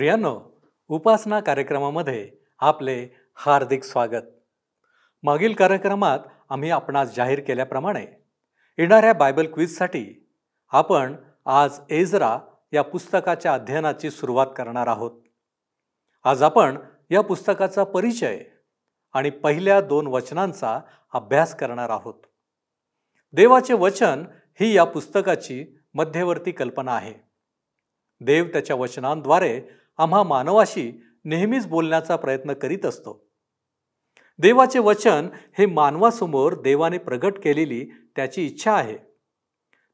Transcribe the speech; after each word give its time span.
प्रियांनो 0.00 0.40
उपासना 0.88 1.40
कार्यक्रमामध्ये 1.40 2.30
आपले 2.58 3.08
हार्दिक 3.34 3.84
स्वागत. 3.84 4.22
मागील 5.22 5.54
कार्यक्रमात 5.54 6.18
आम्ही 6.50 6.70
आपणास 6.70 7.14
जाहीर 7.14 7.40
केल्याप्रमाणे 7.40 8.06
येणाऱ्या 8.78 9.12
बायबल 9.12 9.46
क्विजसाठी 9.46 10.30
आपण 10.68 11.16
आज 11.46 11.80
एजरा 11.90 12.38
या 12.72 12.82
पुस्तकाच्या 12.82 13.54
अध्ययनाची 13.54 14.10
सुरुवात 14.10 14.46
करणार 14.56 14.86
आहोत. 14.86 15.10
आज 16.24 16.42
आपण 16.42 16.78
या 17.10 17.20
पुस्तकाचा 17.20 17.84
परिचय 17.84 18.44
आणि 19.12 19.30
पहिल्या 19.30 19.80
दोन 19.80 20.06
वचनांचा 20.06 20.80
अभ्यास 21.12 21.56
करणार 21.56 21.90
आहोत. 21.90 22.14
देवाचे 23.32 23.74
वचन 23.74 24.24
ही 24.60 24.76
या 24.76 24.84
पुस्तकाची 24.84 25.78
मध्यवर्ती 25.94 26.52
कल्पना 26.52 26.96
आहे. 26.96 27.14
देव 28.20 28.44
त्याच्या 28.44 28.76
वचनांद्वारे 28.76 29.79
आम्हा 30.00 30.22
मानवाशी 30.22 30.92
नेहमीच 31.24 31.66
बोलण्याचा 31.66 32.16
प्रयत्न 32.16 32.52
करीत 32.52 32.86
असतो. 32.86 33.30
देवाचे 34.38 34.78
वचन 34.78 35.28
हे 35.58 35.66
मानवासमोर 35.66 36.60
देवाने 36.60 36.98
प्रगट 36.98 37.38
केलेली 37.38 37.84
त्याची 38.16 38.46
इच्छा 38.46 38.72
आहे. 38.72 38.98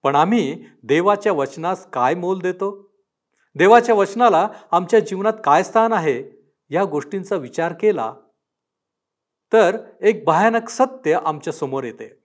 पण 0.02 0.14
आम्ही 0.14 0.64
देवाच्या 0.82 1.32
वचनास 1.32 1.86
काय 1.86 2.14
मोल 2.14 2.38
देतो? 2.38 2.96
देवाच्या 3.54 3.94
वचनाला 3.94 4.48
आमच्या 4.70 5.00
जीवनात 5.00 5.32
काय 5.44 5.62
स्थान 5.62 5.92
आहे? 5.92 6.46
या 6.70 6.84
गोष्टींचा 6.84 7.36
विचार 7.36 7.72
केला 7.72 8.14
तर 9.52 9.78
एक 10.00 10.24
भयानक 10.24 10.68
सत्य 10.68 11.18
आमच्यासमोर 11.24 11.84
येते. 11.84 12.18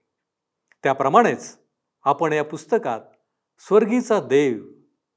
त्याप्रमाणेच 0.82 1.58
आपण 2.02 2.32
या 2.32 2.44
पुस्तकात 2.44 3.00
स्वर्गीचा 3.58 4.20
देव 4.20 4.58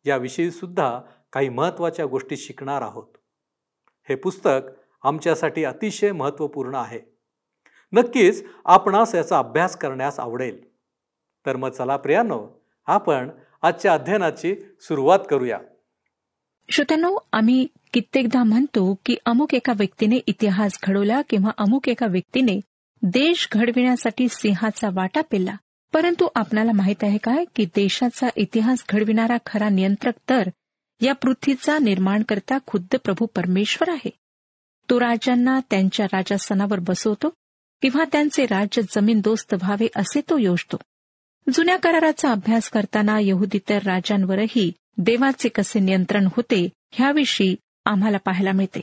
याविषयी 0.06 0.52
सुद्धा 0.52 1.02
काही 1.36 1.50
महत्त्वाच्या 1.50 2.06
गोष्टी 2.06 2.38
शिकणार 2.38 2.82
आहोत. 2.82 3.08
हे 4.10 4.16
पुस्तक 4.16 4.70
आमच्यासाठी 5.04 5.64
अतिशय 5.64 6.12
महत्त्वपूर्ण 6.12 6.76
आहे. 6.76 7.00
नक्कीच 7.94 8.44
आपणास 8.66 9.16
याचा 9.16 9.38
अभ्यास 9.40 9.76
करण्यास 9.78 10.20
आवडेल. 10.20 10.60
तर 11.46 11.56
मग 11.56 11.70
चला 11.70 11.98
प्रियानो 11.98 12.40
आपण 12.88 13.30
आजच्या 13.62 13.94
अध्ययनाची 13.94 14.56
सुरुवात 14.82 15.20
करूया. 15.30 15.60
श्रोत्यानो 16.70 17.18
आम्ही 17.32 17.66
कित्येकदा 17.94 18.44
म्हणतो 18.44 18.94
की 19.06 19.16
अमुक 19.26 19.54
एका 19.54 19.74
व्यक्तीने 19.78 20.20
इतिहास 20.28 20.80
घडवला 20.84 21.22
किंवा 21.30 21.52
अमुक 21.58 21.90
एका 21.90 22.06
व्यक्तीने 22.08 22.60
देश 23.04 23.48
घडविण्यासाठी 23.52 24.28
सिंहाचा 24.30 24.90
वाटा 24.94 25.22
पेला 25.22 25.56
परंतु 25.94 26.28
आपणाला 26.36 26.72
माहीत 26.72 27.04
आहे 27.04 27.18
काय 27.18 27.46
की 27.56 27.66
देशाचा 27.66 28.28
इतिहास 28.36 28.84
घडविणारा 28.90 29.38
खरा 29.46 29.70
नियंत्रक 29.70 30.14
तर 30.30 30.50
या 31.02 31.14
पृथ्वीचा 31.14 31.78
निर्माण 31.78 32.24
करता 32.24 32.58
खुद्द 32.68 32.96
प्रभू 33.04 33.26
परमेश्वर 33.26 33.90
आहे. 33.90 34.10
तो 34.90 35.00
राजांना 35.00 35.60
त्यांच्या 35.70 36.06
राजासनावर 36.06 36.80
बसवतो 36.80 37.30
किंवा 37.82 38.04
त्यांचे 38.12 38.46
राज्य 38.46 38.82
जमीनदोस्त 38.82 39.54
व्हावे 39.54 39.88
असे 39.96 40.22
तो 40.22 40.38
योजतो. 40.38 40.78
जुन्या 41.54 41.78
कराराचा 41.78 42.32
अभ्यास 42.32 42.70
करताना 42.70 43.18
यहुदीतर 43.22 43.78
राजांवरही 43.84 44.72
देवाचे 44.98 45.50
कसे 45.50 45.80
नियंत्रण 45.80 46.28
होते 46.36 46.70
ह्याविषयी 46.92 47.56
आम्हाला 47.86 48.18
पाहायला 48.18 48.52
मिळते. 48.52 48.80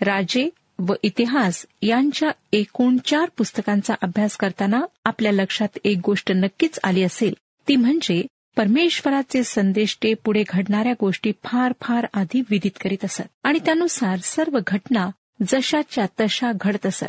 राजे 0.00 0.48
व 0.78 0.92
इतिहास 1.02 1.66
यांच्या 1.82 2.30
एकूण 2.52 2.96
चार 2.98 3.30
पुस्तकांचा 3.36 3.94
अभ्यास 4.02 4.36
करताना 4.36 4.80
आपल्या 5.04 5.32
लक्षात 5.32 5.78
एक 5.84 5.98
गोष्ट 6.04 6.32
नक्कीच 6.32 6.78
आली 6.84 7.02
असेल 7.02 7.34
ती 7.68 7.76
म्हणजे 7.76 8.26
परमेश्वराचे 8.56 9.44
संदेश 9.44 9.96
ते 10.02 10.14
पुढे 10.14 10.44
घडणाऱ्या 10.48 10.92
गोष्टी 11.00 11.32
फार 11.44 11.72
फार 11.80 12.06
आधी 12.14 12.40
विदित 12.40 12.70
करीत 12.84 13.04
असत. 13.04 13.22
आणि 13.42 13.58
त्यानुसार 13.58 14.18
सर्व 14.22 14.58
घटना 14.66 15.10
जशाच्या 15.48 16.06
तशा 16.20 16.52
घडत 16.60 16.86
असत. 16.86 17.04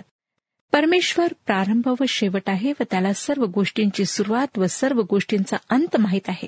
परमेश्वर 0.73 1.27
प्रारंभ 1.45 1.87
व 1.87 2.03
शेवट 2.09 2.41
आहे 2.47 2.71
व 2.79 2.83
त्याला 2.91 3.13
सर्व 3.13 3.45
गोष्टींची 3.45 4.05
सुरुवात 4.05 4.57
व 4.57 4.65
सर्व 4.65 5.01
गोष्टींचा 5.09 5.57
अंत 5.69 5.97
माहीत 5.99 6.21
आहे. 6.27 6.47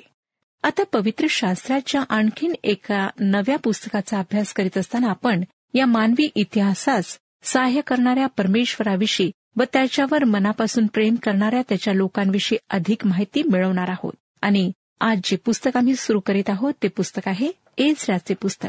आता 0.62 0.82
पवित्र 0.92 1.26
शास्त्राच्या 1.30 2.02
आणखीन 2.08 2.54
एका 2.64 3.08
नव्या 3.20 3.58
पुस्तकाचा 3.58 4.18
अभ्यास 4.18 4.52
करीत 4.52 4.78
असताना 4.78 5.10
आपण 5.10 5.44
या 5.74 5.86
मानवी 5.86 6.28
इतिहासास 6.34 7.18
सहाय्य 7.42 7.80
करणाऱ्या 7.80 8.26
परमेश्वराविषयी 8.26 9.30
व 9.56 9.62
त्याच्यावर 9.72 10.24
मनापासून 10.24 10.86
प्रेम 10.86 11.14
करणाऱ्या 11.14 11.62
त्याच्या 11.68 11.94
लोकांविषयी 11.94 12.58
अधिक 12.70 13.06
माहिती 13.06 13.42
मिळवणार 13.42 13.90
आहोत. 13.90 14.12
आणि 14.42 14.72
आज 15.00 15.20
जे 15.24 15.36
पुस्तक 15.36 15.76
आम्ही 15.76 15.96
सुरू 15.96 16.20
करीत 16.20 16.50
आहोत 16.50 16.74
ते 16.82 16.88
पुस्तक 16.88 17.28
आहे 17.28 17.52
एजराचे 17.78 18.34
पुस्तक. 18.34 18.68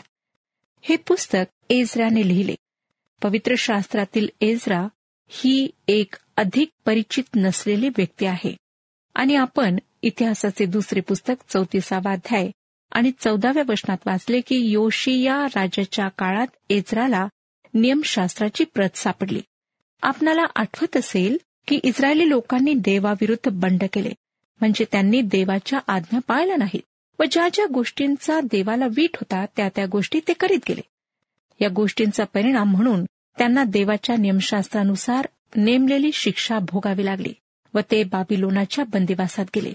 हे 0.81 0.95
पुस्तक 0.95 1.71
एजराने 1.71 2.27
लिहिले. 2.27 2.55
पवित्र 3.23 3.55
शास्त्रातील 3.57 4.27
एजरा 4.41 4.87
ही 5.27 5.69
एक 5.87 6.15
अधिक 6.37 6.69
परिचित 6.85 7.23
नसलेली 7.35 7.89
व्यक्ती 7.89 8.25
आहे. 8.25 8.57
आणि 9.13 9.35
आपण 9.35 9.77
इतिहासाचे 10.01 10.65
दुसरे 10.65 10.99
पुस्तक 10.99 11.51
चौतीसावा 11.53 12.11
अध्याय 12.11 12.51
आणि 12.91 13.11
चौदाव्या 13.19 13.63
वचनात 13.69 13.97
वाचले 14.05 14.41
की 14.41 14.55
योशिया 14.55 15.45
राजाच्या 15.45 16.07
काळात 16.07 16.47
एजराला 16.69 17.27
नियमशास्त्राची 17.73 18.63
प्रत 18.63 18.97
सापडली. 18.97 19.41
आपणाला 20.01 20.45
आठवत 20.55 20.97
असेल 20.97 21.37
की 21.67 21.75
इस्रायली 21.83 22.29
लोकांनी 22.29 22.73
देवाविरुद्ध 22.73 23.49
बंड 23.53 23.83
केले. 23.93 24.09
म्हणजे 24.61 24.85
त्यांनी 24.91 25.21
देवाच्या 25.21 25.79
आज्ञा 25.87 26.19
पाळल्या 26.27 26.55
नाहीत 26.55 26.81
व 27.19 27.23
ज्या 27.31 27.47
ज्या 27.53 27.65
गोष्टींचा 27.73 28.39
देवाला 28.39 28.85
वीट 28.85 29.09
होता 29.15 29.45
त्या 29.57 29.69
त्या 29.75 29.85
गोष्टी 29.85 30.19
ते 30.27 30.33
करीत 30.33 30.59
गेले. 30.69 30.81
या 31.61 31.69
गोष्टींचा 31.69 32.23
परिणाम 32.23 32.71
म्हणून 32.71 33.05
त्यांना 33.37 33.63
देवाच्या 33.63 34.15
नियमशास्त्रानुसार 34.15 35.27
नेमलेली 35.55 36.11
शिक्षा 36.13 36.59
भोगावी 36.59 37.05
लागली 37.05 37.33
व 37.73 37.79
ते 37.91 38.03
बाबिलोनाच्या 38.03 38.85
बंदिवासात 38.85 39.45
गेले. 39.55 39.73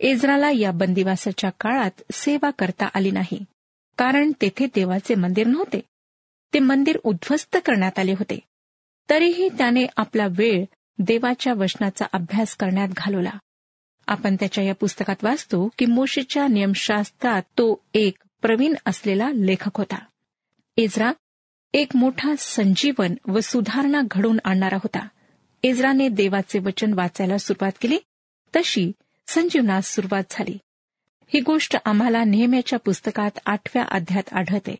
एजराला 0.00 0.50
या 0.50 0.70
बंदिवासाच्या 0.70 1.50
काळात 1.50 2.02
सेवा 2.12 2.50
करता 2.50 2.88
आली 2.94 3.10
नाही 3.10 3.44
कारण 3.98 4.32
तेथे 4.40 4.66
देवाचे 4.66 5.14
मंदिर 5.14 5.46
नव्हते. 5.46 5.80
ते 6.54 6.58
मंदिर 6.58 6.98
उद्ध्वस्त 7.04 7.56
करण्यात 7.56 7.98
आले 7.98 8.12
होते. 8.12 8.38
तरीही 9.10 9.48
त्याने 9.48 9.86
आपला 9.96 10.26
वेळ 10.30 10.64
देवाच्या 10.98 11.52
वचनाचा 11.54 12.06
अभ्यास 12.12 12.56
करण्यात 12.56 12.88
घालवला. 12.96 13.30
आपण 14.06 14.36
त्याच्या 14.40 14.64
या 14.64 14.74
पुस्तकात 14.74 15.16
वाचतो 15.22 15.68
की 15.78 15.86
मोशेच्या 15.86 16.46
नियमशास्त्रात 16.46 17.42
तो 17.42 17.84
एक 17.94 18.14
प्रवीण 18.42 18.74
असलेला 18.86 19.30
लेखक 19.34 19.76
होता. 19.76 19.98
एजरा 20.76 21.12
एक 21.72 21.96
मोठा 21.96 22.34
संजीवन 22.38 23.14
व 23.28 23.40
सुधारणा 23.40 24.00
घडवून 24.10 24.38
आणणारा 24.44 24.76
होता. 24.76 25.08
एजराने 25.62 26.08
देवाचे 26.08 26.58
वचन 26.58 26.92
वाचायला 26.92 27.38
सुरुवात 27.38 27.72
केली 27.80 27.98
तशी 28.56 28.92
संजीवनास 29.26 29.94
सुरुवात 29.94 30.24
झाली. 30.30 30.58
ही 31.34 31.40
गोष्ट 31.40 31.76
आम्हाला 31.84 32.24
नेहमीच्या 32.24 32.78
पुस्तकात 32.78 33.30
आठव्या 33.46 33.84
अध्यात 33.90 34.32
आढळते. 34.32 34.76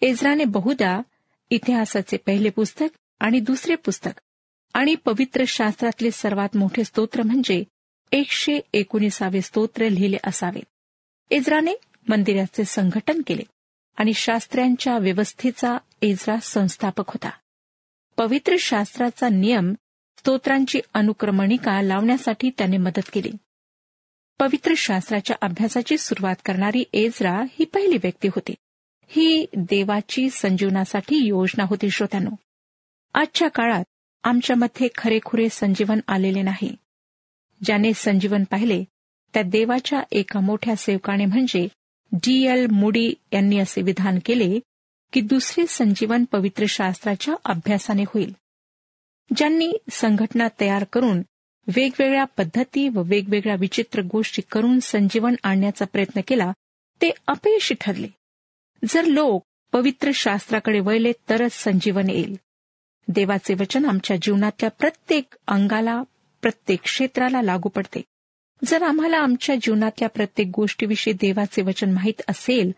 एजराने 0.00 0.44
बहुदा 0.44 1.00
इतिहासाचे 1.50 2.16
पहिले 2.16 2.50
पुस्तक 2.50 2.86
आणि 3.20 3.40
दुसरे 3.40 3.74
पुस्तक 3.74 4.20
आणि 4.74 4.94
पवित्र 4.94 5.44
शास्त्रातले 5.46 6.10
सर्वात 6.10 6.56
मोठे 6.56 6.84
स्तोत्र 6.84 7.22
म्हणजे 7.22 7.64
एकशे 8.12 8.60
एकोणीसावे 8.72 9.42
स्तोत्र 9.42 9.88
लिहिले 9.88 10.16
असावेत 10.26 10.62
इज्राने 11.30 11.74
मंदिराचे 12.08 12.64
संघटन 12.64 13.22
केले 13.26 13.42
आणि 13.96 14.14
शास्त्र्यांच्या 14.14 14.98
व्यवस्थेचा 14.98 15.78
इज्रा 16.00 16.36
संस्थापक 16.36 17.08
होता. 17.08 17.30
पवित्र 18.16 18.54
शास्त्राचा 18.58 19.28
नियम 19.28 19.74
स्तोत्रांची 20.18 20.80
अनुक्रमणिका 20.94 21.82
लावण्यासाठी 21.82 22.50
त्याने 22.58 22.76
मदत 22.76 23.10
केली. 23.12 23.30
पवित्र 24.38 24.72
शास्त्राच्या 24.76 25.36
अभ्यासाची 25.42 25.98
सुरुवात 25.98 26.36
करणारी 26.44 26.84
एजरा 26.92 27.42
ही 27.42 27.64
पहिली 27.64 27.96
व्यक्ती 27.96 28.28
होती. 28.28 28.54
ही 29.08 29.46
देवाची 29.56 30.30
संजीवनासाठी 30.30 31.16
योजना 31.16 31.64
होती 31.64 31.90
श्रोत्यानो. 31.90 32.30
आजच्या 33.14 33.48
काळात 33.48 33.84
आमच्यामध्ये 34.24 34.88
खरेखुरे 34.96 35.48
संजीवन 35.48 36.00
आलेले 36.08 36.42
नाही. 36.42 36.76
ज्याने 37.64 37.92
संजीवन 37.94 38.44
पाहिले 38.44 38.84
त्या 39.34 39.42
देवाच्या 39.42 40.02
एका 40.12 40.40
मोठ्या 40.40 40.76
सेवकाने 40.76 41.24
म्हणजे 41.24 41.68
डी 42.12 42.46
एल 42.46 42.66
मुडी 42.66 43.14
यांनी 43.32 43.58
असे 43.58 43.82
विधान 43.82 44.18
केले 44.24 44.60
की 45.12 45.20
दुसरे 45.20 45.66
संजीवन 45.66 46.24
पवित्र 46.24 46.64
शास्त्राच्या 46.68 47.34
अभ्यासाने 47.44 48.02
होईल. 48.02 48.34
ज्यांनी 49.36 49.72
संघटना 49.90 50.48
तयार 50.60 50.84
करून 50.84 51.22
वेगवेगळ्या 51.66 52.24
पद्धती 52.24 52.88
व 52.88 53.02
वेगवेगळ्या 53.02 53.56
विचित्र 53.60 54.02
गोष्टी 54.02 54.42
करून 54.42 54.80
संजीवन 54.80 55.34
आणण्याचा 55.42 55.84
प्रयत्न 55.84 56.20
केला 56.28 56.52
ते 57.02 57.10
अपयशी 57.26 57.74
ठरले. 57.80 58.08
जर 58.88 59.04
लोक 59.04 59.44
पवित्र 59.72 60.10
शास्त्राकडे 60.14 60.80
वळले 60.80 61.12
तरच 61.30 61.52
संजीवन 61.52 62.10
येईल. 62.10 62.36
देवाचे 63.08 63.54
वचन 63.54 63.84
आमच्या 63.84 64.16
जीवनातल्या 64.22 64.70
प्रत्येक 64.70 65.36
अंगाला 65.46 66.02
प्रत्येक 66.42 66.80
क्षेत्राला 66.82 67.42
लागू 67.42 67.68
पडते. 67.68 68.02
जर 68.64 68.82
आम्हाला 68.82 69.16
आमच्या 69.16 69.54
जीवनातल्या 69.62 70.08
प्रत्येक 70.08 70.50
गोष्टीविषयी 70.56 71.12
देवाचे 71.12 71.62
वचन 71.62 71.90
माहीत 71.90 72.22
असेल 72.28 72.72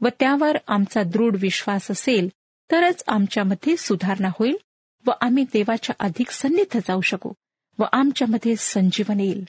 व 0.00 0.08
त्यावर 0.20 0.56
आमचा 0.66 1.02
दृढ 1.02 1.36
विश्वास 1.40 1.90
असेल 1.90 2.28
तरच 2.70 3.04
आमच्यामध्ये 3.06 3.76
सुधारणा 3.76 4.28
होईल 4.28 4.56
व 5.06 5.10
आम्ही 5.20 5.44
देवाच्या 5.52 5.96
अधिक 6.00 6.30
सन्निध 6.30 6.76
जाऊ 6.76 7.00
शकू 7.00 7.32
व 7.78 7.84
आमच्यामध्ये 7.92 8.56
संजीवन 8.56 9.20
येईल. 9.20 9.44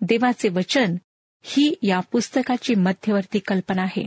देवाचे 0.00 0.48
वचन 0.48 0.96
ही 1.42 1.74
या 1.82 2.00
पुस्तकाची 2.00 2.74
मध्यवर्ती 2.74 3.38
कल्पना 3.38 3.82
आहे. 3.82 4.06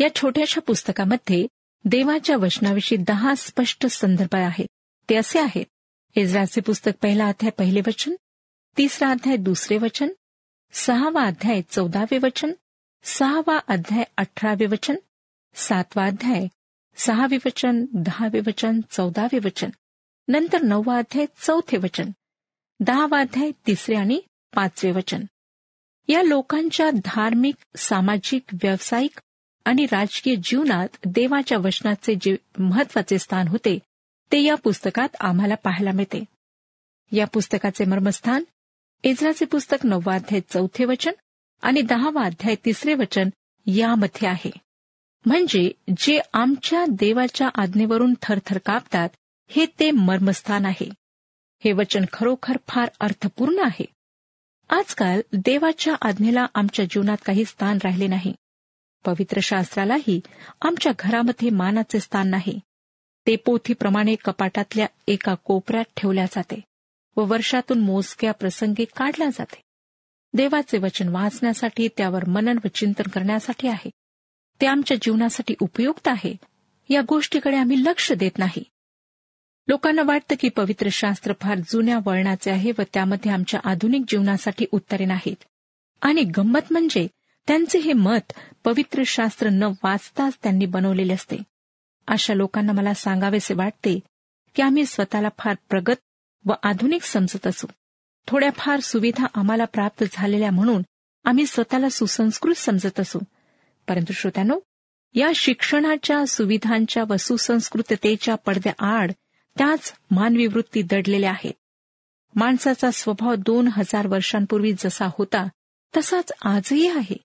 या 0.00 0.14
छोट्याशा 0.14 0.60
पुस्तकामध्ये 0.60 1.46
देवाच्या 1.84 2.36
वचनाविषयी 2.36 2.98
दहा 2.98 3.34
स्पष्ट 3.34 3.86
संदर्भ 3.86 4.36
आहेत. 4.36 4.66
ते 5.08 5.16
असे 5.16 5.40
आहेत. 5.40 5.64
इज्राचे 6.16 6.60
पुस्तक 6.60 6.92
पहिला 7.02 7.28
अध्याय 7.28 7.50
पहिले 7.50 7.80
वचन 7.80 8.14
तिसरा 8.78 9.10
अध्याय 9.10 9.36
दुसरे 9.36 9.78
वचन 9.78 10.08
सहावा 10.72 11.24
अध्याय 11.24 11.62
चौदावे 11.70 12.18
वचन 12.18 12.52
सहावा 13.04 13.58
अध्याय 13.68 14.04
अठरावे 14.16 14.66
वचन 14.66 14.96
सातवा 15.54 16.06
अध्याय 16.06 16.46
सहावे 16.96 17.36
वचन 17.36 17.84
दहावे 17.94 18.40
वचन 18.40 18.80
चौदावे 18.90 19.38
वचन 19.44 19.70
नंतर 20.28 20.62
नववा 20.62 20.98
अध्याय 20.98 21.26
चौथे 21.46 21.76
वचन 21.76 22.10
दहावा 22.80 23.20
अध्याय 23.20 23.50
तिसरे 23.66 23.94
आणि 23.96 24.20
पाचवे 24.56 24.90
वचन. 24.90 25.24
या 26.08 26.22
लोकांच्या 26.22 26.90
धार्मिक 26.90 27.54
सामाजिक 27.76 28.42
व्यावसायिक 28.52 29.20
आणि 29.64 29.84
राजकीय 29.84 30.36
जीवनात 30.36 30.88
देवाच्या 31.04 31.58
वचनाचे 31.58 32.14
जे 32.14 32.36
महत्त्वाचे 32.58 33.18
स्थान 33.18 33.48
होते 33.48 33.78
ते 34.32 34.40
या 34.40 34.54
पुस्तकात 34.54 35.08
आम्हाला 35.20 35.54
पाहायला 35.54 35.92
मिळते. 35.92 36.24
या 37.12 37.26
पुस्तकाचे 37.26 37.84
मर्मस्थान 37.84 38.44
इज्राचे 39.02 39.44
पुस्तक 39.44 39.86
नववा 39.86 40.14
अध्याय 40.14 40.40
चौथे 40.40 40.84
वचन 40.84 41.12
आणि 41.62 41.82
दहावा 41.82 42.22
अध्याय 42.22 42.54
तिसरे 42.64 42.94
वचन 42.94 43.28
यामध्ये 43.66 44.28
आहे. 44.28 44.50
म्हणजे 45.26 45.70
जे 45.96 46.20
आमच्या 46.32 46.84
देवाच्या 46.88 47.48
आज्ञेवरून 47.54 48.14
थरथर 48.22 48.58
कापतात 48.58 49.08
हे 49.48 49.66
ते 49.66 49.90
मर्मस्थान 49.90 50.66
आहे. 50.66 50.90
हे 51.64 51.72
वचन 51.72 52.04
खरोखर 52.12 52.56
फार 52.68 52.88
अर्थपूर्ण 53.00 53.58
आहे. 53.58 53.84
आजकाल 54.70 55.20
देवाच्या 55.32 55.94
आज्ञेला 56.02 56.46
आमच्या 56.54 56.84
जीवनात 56.84 57.16
काही 57.24 57.44
स्थान 57.44 57.78
राहिले 57.84 58.06
नाही. 58.06 58.34
पवित्र 59.04 59.40
शास्त्रालाही 59.40 60.20
आमच्या 60.62 60.92
घरामध्ये 60.98 61.50
मानाचे 61.50 62.00
स्थान 62.00 62.28
नाही. 62.28 62.60
ते 63.28 63.36
पोथीप्रमाणे 63.36 64.14
कपाटातल्या 64.14 64.86
एका 65.06 65.34
कोपऱ्यात 65.34 65.84
ठेवल्या 65.96 66.24
जाते 66.24 66.60
व 67.16 67.24
वर्षातून 67.24 67.78
मोजक्या 67.78 68.32
प्रसंगी 68.32 68.84
काढल्या 68.96 69.28
जाते. 69.28 69.60
देवाचे 70.34 70.78
वचन 70.78 71.08
वाचण्यासाठी 71.08 71.88
त्यावर 71.88 72.24
मनन 72.24 72.58
व 72.64 72.68
चिंतन 72.68 73.10
करण्यासाठी 73.10 73.68
आहे. 73.68 73.90
ते 74.60 74.66
आमच्या 74.66 74.96
जीवनासाठी 75.02 75.54
उपयुक्त 75.60 76.08
आहे. 76.08 76.36
या 76.88 77.02
गोष्टीकडे 77.08 77.56
आम्ही 77.56 77.84
लक्ष 77.84 78.12
देत 78.12 78.38
नाही. 78.38 78.64
लोकांना 79.68 80.02
वाटतं 80.02 80.34
की 80.40 80.48
पवित्र 80.48 80.88
शास्त्र 80.92 81.32
फार 81.40 81.58
जुन्या 81.58 81.98
वळणाचे 82.06 82.50
आहे 82.50 82.72
व 82.78 82.82
त्यामध्ये 82.94 83.32
आमच्या 83.32 83.60
आधुनिक 83.64 84.02
जीवनासाठी 84.08 84.66
उत्तरे 84.72 85.04
नाहीत. 85.04 85.44
आणि 86.02 86.22
गंमत 86.22 86.66
म्हणजे 86.70 87.08
त्यांचे 87.46 87.78
हे 87.78 87.92
मत 87.92 88.32
पवित्र 88.64 89.02
शास्त्र 89.06 89.48
न 89.48 89.62
वाचताच 89.62 90.38
त्यांनी 90.42 90.66
बनवलेले 90.66 91.14
असते. 91.14 91.36
अशा 92.08 92.34
लोकांना 92.34 92.72
मला 92.72 92.94
सांगावेसे 92.94 93.54
वाटते 93.54 94.00
की 94.54 94.62
आम्ही 94.62 94.86
स्वतःला 94.86 95.28
फार 95.38 95.56
प्रगत 95.68 95.96
व 96.46 96.52
आधुनिक 96.62 97.02
समजत 97.02 97.46
असू. 97.46 97.66
थोड्याफार 98.26 98.80
सुविधा 98.80 99.26
आम्हाला 99.34 99.64
प्राप्त 99.64 100.04
झालेल्या 100.12 100.50
म्हणून 100.50 100.82
आम्ही 101.24 101.46
स्वतःला 101.46 101.88
सुसंस्कृत 101.88 102.54
समजत 102.54 103.00
असू. 103.00 103.18
परंतु 103.88 104.12
श्रोत्यानो 104.12 104.58
या 105.14 105.30
शिक्षणाच्या 105.34 106.26
सुविधांच्या 106.26 107.04
व 107.08 107.16
सुसंस्कृततेच्या 107.16 108.34
पडद्याआड 108.34 109.12
त्याच 109.58 109.94
मानवी 110.10 110.46
वृत्ती 110.46 110.82
दडलेल्या 110.82 111.30
आहेत. 111.30 111.52
माणसाचा 112.34 112.90
स्वभाव 112.90 113.34
दोन 113.34 113.68
हजार 113.72 114.06
वर्षांपूर्वी 114.06 114.72
जसा 114.78 115.06
होता 115.06 115.48
तसाच 115.96 116.32
आजही 116.42 116.88
आहे. 116.88 117.16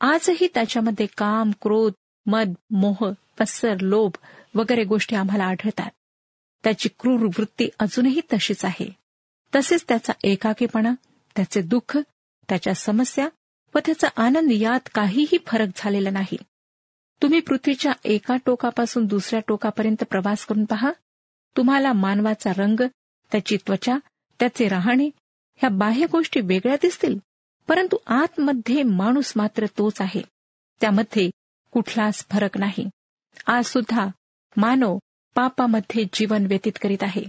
आजही 0.00 0.48
त्याच्यामध्ये 0.54 1.06
काम 1.06 1.50
क्रोध 1.62 1.92
मद 2.26 2.52
मोह 2.70 3.12
पसर 3.38 3.80
लोभ 3.80 4.10
वगैरे 4.54 4.84
गोष्टी 4.84 5.16
आम्हाला 5.16 5.44
आढळतात. 5.44 5.90
त्याची 6.64 6.88
क्रूर 6.98 7.20
वृत्ती 7.20 7.68
अजूनही 7.78 8.20
तशीच 8.32 8.64
आहे. 8.64 8.96
तसेच 9.54 9.84
त्याचा 9.88 10.12
एकाकीपणा 10.24 10.92
त्याचे 11.36 11.62
दुःख 11.62 11.98
त्याच्या 12.48 12.74
समस्या 12.74 13.28
व 13.74 13.78
त्याचा 13.78 14.08
आनंद 14.16 14.52
यात 14.52 14.88
काहीही 14.94 15.38
फरक 15.46 15.68
झालेला 15.76 16.10
नाही. 16.10 16.36
तुम्ही 17.22 17.40
पृथ्वीच्या 17.40 17.92
एका 18.04 18.36
टोकापासून 18.46 19.06
दुसऱ्या 19.06 19.40
टोकापर्यंत 19.48 20.04
प्रवास 20.10 20.46
करून 20.46 20.64
पहा. 20.64 20.92
तुम्हाला 21.56 21.92
मानवाचा 21.92 22.52
रंग 22.56 22.80
त्याची 23.32 23.56
त्वचा 23.56 23.96
त्याचे 24.40 24.68
राहणे 24.68 25.06
ह्या 25.56 25.70
बाह्य 25.70 26.06
गोष्टी 26.12 26.40
वेगळ्या 26.40 26.76
दिसतील 26.82 27.18
परंतु 27.68 27.96
आतमध्ये 28.06 28.82
माणूस 28.82 29.32
मात्र 29.36 29.66
तोच 29.66 30.00
आहे. 30.00 30.22
त्यामध्ये 30.80 31.30
कुठलाच 31.70 32.26
फरक 32.30 32.58
नाही. 32.58 32.88
आज 33.46 33.64
सुद्धा 33.64 34.06
मानव 34.56 34.98
पापामध्ये 35.34 36.04
जीवन 36.12 36.46
व्यतीत 36.46 36.72
करीत 36.82 37.02
आहे. 37.02 37.24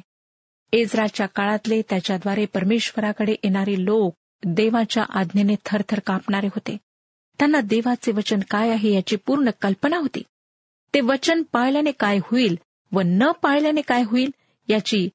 एजराच्या 0.74 1.26
काळातले 1.26 1.82
त्याच्याद्वारे 1.82 2.46
परमेश्वराकडे 2.46 3.32
येणारे 3.32 3.86
लोक 3.86 4.16
देवाच्या 4.46 5.04
आज्ञेने 5.10 5.56
थरथर 5.66 6.00
कापणारे 6.00 6.48
होते. 6.48 6.78
त्यांना 7.40 7.62
देवाचे 7.62 8.12
वचन 8.12 8.40
काय 8.50 8.70
आहे 8.70 8.94
याची 8.94 9.16
पूर्ण 9.16 9.50
कल्पना 9.62 9.98
होती. 9.98 10.24
ते 10.94 11.02
वचन 11.02 11.42
पाळल्याने 11.52 11.92
काय 11.92 12.18
होईल 12.24 12.58
व 12.92 13.02
न 13.06 13.32
पाळल्याने 13.32 13.82
काय 13.82 14.04
होईल 14.04 14.32
याची 14.68 15.10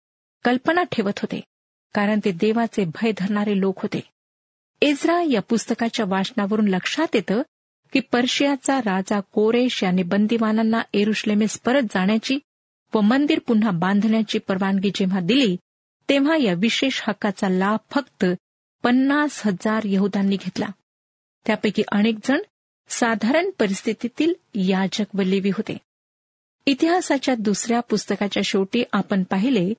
कल्पना 0.45 0.83
ठेवत 0.83 1.19
होते 1.19 1.41
कारण 1.95 2.21
ते 2.25 2.33
देवाचे 2.33 2.85
भय 2.85 3.13
धरणारे 3.19 3.61
लोक 3.61 3.83
होते. 3.83 4.01
एजरा 4.83 5.23
या 5.23 5.43
पुस्तकाच्या 5.43 6.07
वाचनावरून 6.09 6.69
लक्षात 6.69 7.07
येतं 7.15 7.43
की 7.95 8.01
पर्शियाचा 8.01 8.79
राजा 8.79 9.21
कोरेश 9.21 9.83
याने 9.85 10.03
बंदिवानांना 10.03 10.83
एरुश्लेमेस 10.95 11.61
परत 11.61 11.83
जाण्याची 11.83 12.39
व 12.95 13.01
मंदिर 13.01 13.39
पुन्हा 13.39 13.71
बांधण्याची 13.71 14.39
परवानगी 14.39 14.91
जेव्हा 14.95 15.21
दिली 15.21 15.57
तेव्हा 16.09 16.37
या 16.37 16.55
विशेष 16.55 17.03
हक्काचा 17.09 17.49
लाभ 17.49 17.79
फक्त 17.91 18.25
पन्नास 18.83 19.47
हजार 19.47 19.81
यहुदांनी 19.85 20.37
घेतला. 20.37 20.67
त्यापैकी 21.47 21.83
अनेक 21.93 22.15
जण 22.25 22.39
साधारण 22.89 23.51
परिस्थितीतील 23.59 24.35
याजक 24.55 25.05
व 25.15 25.23
लेवी 25.23 25.51
होते. 25.51 25.79
इतिहासाच्या 26.67 27.35
दुसऱ्या 27.35 27.81
पुस्तकाच्या 27.81 28.43
शेवटी 28.43 28.85
आपण 28.93 29.23
पाहिले 29.23 29.75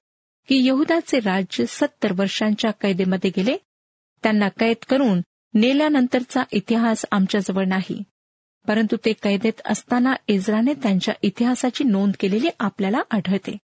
की 0.47 0.67
यहुदाचे 0.67 1.19
राज्य 1.19 1.65
सत्तर 1.65 2.11
वर्षांच्या 2.11 2.71
कैदेमध्ये 2.71 3.31
गेले. 3.37 3.57
त्यांना 4.23 4.49
कैद 4.49 4.85
करून 4.89 5.21
नेल्यानंतरचा 5.55 6.43
इतिहास 6.51 7.05
आमच्याजवळ 7.11 7.65
नाही. 7.65 8.03
परंतु 8.67 8.97
ते 9.05 9.13
कैदेत 9.13 9.61
असताना 9.65 10.13
इस्राने 10.27 10.73
त्यांच्या 10.73 11.13
इतिहासाची 11.21 11.83
नोंद 11.83 12.13
केलेली 12.19 12.49
आपल्याला 12.59 13.01
आढळते. 13.11 13.57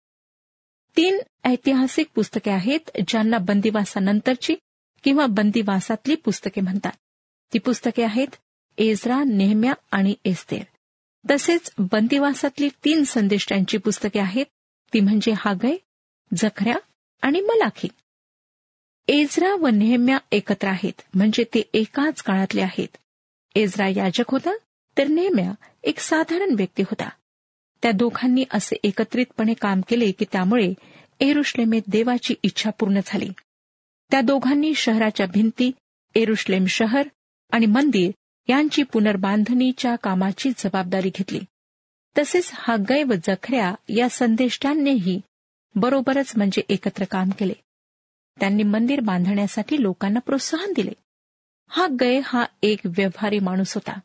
तीन 0.97 1.19
ऐतिहासिक 1.45 2.07
पुस्तके 2.15 2.51
आहेत 2.51 2.81
ज्यांना 3.09 3.39
बंदिवासानंतरची 3.39 4.55
किंवा 5.05 5.27
बंदिवासातली 5.27 6.15
पुस्तके 6.15 6.61
म्हणतात. 6.61 6.93
ती 7.53 7.59
पुस्तके 7.59 8.05
आहेत 8.05 8.29
एझ्रा 8.79 9.23
नेहम्या 9.27 9.73
आणि 9.91 10.15
एस्तेर. 10.25 10.63
तसेच 11.31 11.73
बंदिवासातली 11.79 12.69
तीन 12.69 13.05
संदेष्टांची 13.05 13.79
पुस्तके 13.79 14.21
आहेत 14.21 14.47
ती 14.95 15.01
म्हणजे 15.01 15.33
हागय 15.37 15.77
जखऱ्या 16.37 16.77
आणि 17.23 17.41
मलाखी. 17.41 17.89
एजरा 19.13 19.55
व 19.55 19.67
नेहम्या 19.67 20.19
एकत्र 20.33 20.69
आहेत 20.69 21.03
म्हणजे 21.15 21.45
ते 21.45 21.63
एकाच 21.75 22.23
काळातले 22.23 22.61
आहेत. 22.61 22.97
एजरा 23.55 23.89
याजक 23.89 24.31
होता 24.31 24.51
तर 24.99 25.09
नेहम्या 25.09 25.53
एक 25.83 25.99
साधारण 25.99 26.55
व्यक्ती 26.55 26.83
होता. 26.83 27.09
त्या 27.83 27.91
दोघांनी 27.91 28.45
असे 28.51 28.77
एकत्रितपणे 28.83 29.55
काम 29.55 29.81
केले 29.89 30.13
की 30.13 30.25
त्यामुळे 30.33 30.75
एरुश्लेमेत 31.21 31.83
देवाची 31.87 32.35
इच्छा 32.43 32.71
पूर्ण 32.71 33.01
झाली. 33.07 33.29
त्या 34.11 34.21
दोघांनी 34.21 34.75
शहराच्या 34.75 35.27
भिंती 35.27 35.71
एरुश्लेम 36.15 36.67
शहर 36.67 37.09
आणि 37.51 37.67
मंदिर 37.67 38.11
यांची 38.49 38.83
पुनर्बांधणीच्या 38.83 39.97
कामाची 39.97 40.51
जबाबदारी 40.51 41.11
घेतली. 41.15 41.41
तसेच 42.19 42.51
हागय 42.55 43.03
व 43.03 43.13
जखऱ्या 43.25 43.75
या 43.89 44.09
संदेष्टांनीही 44.09 45.21
बरोबरच 45.75 46.33
म्हणजे 46.37 46.63
एकत्र 46.69 47.05
काम 47.05 47.31
केले. 47.31 47.53
त्यांनी 48.41 48.63
मंदिर 48.63 49.01
बांधण्यासाठी 49.01 49.83
लोकांना 49.83 50.21
प्रोत्साहन 50.21 50.73
दिले. 50.73 50.93
हा 51.69 51.87
गय 52.01 52.21
हा 52.25 52.45
एक 52.63 52.79
व्यवहारी 52.85 53.39
माणूस 53.39 53.75
होता. 53.75 54.01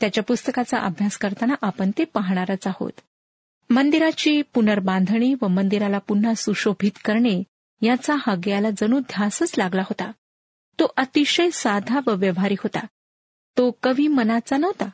त्याच्या 0.00 0.24
पुस्तकाचा 0.24 0.78
अभ्यास 0.78 1.18
करताना 1.18 1.54
आपण 1.62 1.90
ते 1.98 2.04
पाहणारच 2.04 2.66
आहोत. 2.66 2.92
मंदिराची 3.70 4.42
पुनर्बांधणी 4.42 5.34
व 5.42 5.46
मंदिराला 5.46 5.98
पुन्हा 5.98 6.34
सुशोभित 6.34 6.90
करणे 7.04 7.42
याचा 7.82 8.14
हाग्याला 8.18 8.70
जणू 8.70 9.00
ध्यासच 9.00 9.54
लागला 9.58 9.82
होता. 9.82 10.12
तो 10.80 10.92
अतिशय 10.96 11.50
साधा 11.50 12.00
व 12.06 12.10
व्यवहारिक 12.10 12.60
होता. 12.62 12.86
तो 13.56 13.70
कवी 13.82 14.08
मनाचा 14.08 14.56
नव्हता. 14.56 14.88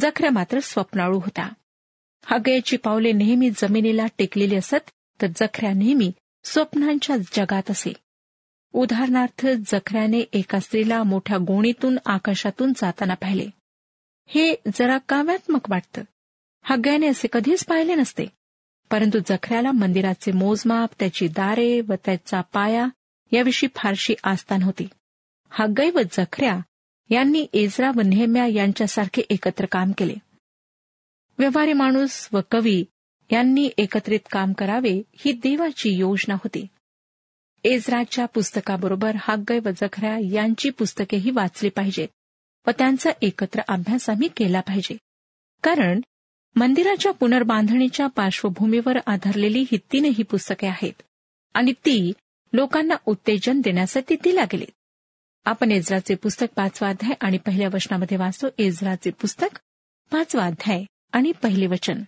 जखऱ्या 0.00 0.30
मात्र 0.30 0.60
स्वप्नाळू 0.60 1.18
होता. 1.18 1.52
हगयाची 2.24 2.76
पावले 2.76 3.12
नेहमी 3.12 3.50
जमिनीला 3.50 4.06
टेकलेली 4.18 4.56
असत 4.56 4.90
तर 5.22 5.26
जखऱ्या 5.36 5.72
नेहमी 5.72 6.12
स्वप्नांच्या 6.44 7.16
जगात 7.16 7.70
असे 7.70 7.92
उदाहरणार्थ 8.72 9.46
जखऱ्याने 9.46 10.20
एका 10.20 10.60
स्त्रीला 10.60 11.02
मोठ्या 11.02 11.36
गोणीतून 11.36 11.98
आकाशातून 12.06 12.72
जाताना 12.72 13.14
पाहिले. 13.14 13.46
हे 14.26 14.54
जरा 14.74 14.98
काव्यात्मक 14.98 15.70
वाटतं. 15.70 16.02
हग्याने 16.62 17.06
असे 17.06 17.28
कधीच 17.32 17.64
पाहिले 17.64 17.94
नसते. 17.94 18.26
परंतु 18.90 19.18
जखऱ्याला 19.18 19.72
मंदिराचे 19.72 20.32
मोजमाप 20.32 20.90
त्याची 20.98 21.28
दारे 21.28 21.80
व 21.80 21.92
त्याचा 22.04 22.40
पाया 22.40 22.86
याविषयी 23.32 23.68
फारशी 23.76 24.14
आस्था 24.24 24.56
नव्हती 24.56 24.88
हग्गै 25.50 25.90
व 25.90 26.00
जखऱ्या 26.12 26.60
यांनी 27.10 27.46
एजरा 27.52 27.90
व 27.96 28.00
नेहम्या 28.00 28.46
यांच्यासारखे 28.46 29.22
एकत्र 29.30 29.66
काम 29.66 29.92
केले. 29.98 30.14
व्यवहारी 31.38 31.72
माणूस 31.72 32.28
व 32.32 32.40
कवी 32.50 32.84
यांनी 33.30 33.70
एकत्रित 33.78 34.20
काम 34.32 34.52
करावे 34.52 35.02
ही 35.16 35.32
देवाची 35.32 35.90
योजना 35.90 36.34
होती. 36.34 36.66
एजराच्या 37.64 38.26
पुस्तकाबरोबर 38.26 39.16
हाग्गय 39.20 39.58
व 39.58 39.68
जखऱ्या 39.76 40.18
यांची 40.32 40.70
पुस्तकेही 40.70 41.30
वाचली 41.30 41.68
पाहिजेत 41.68 42.08
व 42.66 42.70
त्यांचा 42.70 43.10
एकत्र 43.22 43.60
अभ्यास 43.68 44.10
आम्ही 44.10 44.28
केला 44.36 44.60
पाहिजे. 44.60 44.96
कारण 45.62 46.00
मंदिराच्या 46.56 47.12
पुनर्बांधणीच्या 47.12 48.06
पार्श्वभूमीवर 48.06 48.98
आधारलेली 49.06 49.60
ही 49.60 49.76
तीनही 49.92 50.22
पुस्तके 50.22 50.66
आहेत 50.66 51.02
आणि 51.54 51.72
ती 51.72 52.12
लोकांना 52.52 52.94
उत्तेजन 53.06 53.60
देण्यासाठी 53.60 54.16
दिल्या 54.24 54.44
गेलीत. 54.44 54.72
आपण 55.44 55.72
एजराचे 55.72 56.14
पुस्तक 56.14 56.46
पाचवा 56.56 56.88
अध्याय 56.88 57.14
आणि 57.20 57.38
पहिल्या 57.38 57.68
वचनामध्ये 57.74 58.16
वाचतो. 58.16 58.46
एजराचे 58.58 59.10
पुस्तक 59.10 59.58
पाचवा 60.10 60.44
अध्याय 60.44 60.84
आणि 61.12 61.32
पहिले 61.42 61.66
वचन. 61.66 62.02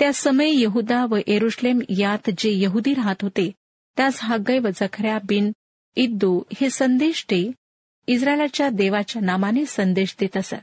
त्या 0.00 0.12
समय 0.12 0.60
यहुदा 0.60 1.06
व 1.10 1.16
एरुश्लेम 1.26 1.80
यात 1.88 2.30
जे 2.38 2.50
यहुदी 2.50 2.94
राहत 2.94 3.22
होते 3.22 3.52
त्यास 3.96 4.18
हागय 4.22 4.58
व 4.58 4.68
जखऱ्या 4.68 5.18
बिन 5.24 5.52
इद्दू 5.96 6.42
हे 6.56 6.70
संदेश 6.70 7.24
ते 7.24 7.52
इस्रायलाच्या 8.06 8.68
देवाच्या 8.68 9.22
नामाने 9.22 9.66
संदेश 9.66 10.16
देत 10.20 10.36
असत. 10.36 10.54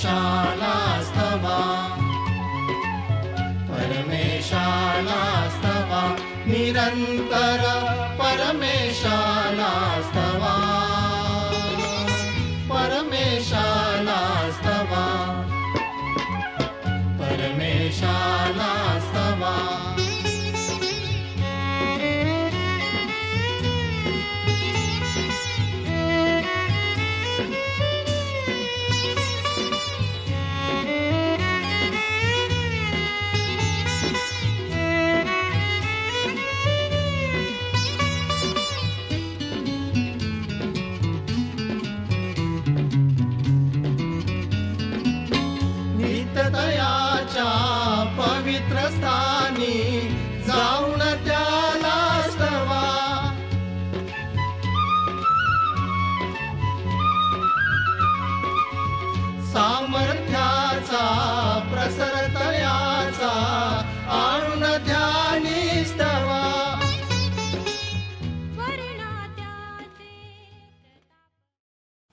शाला 0.00 0.74
परमेशाला 3.70 5.22
निरन्तर 6.50 7.67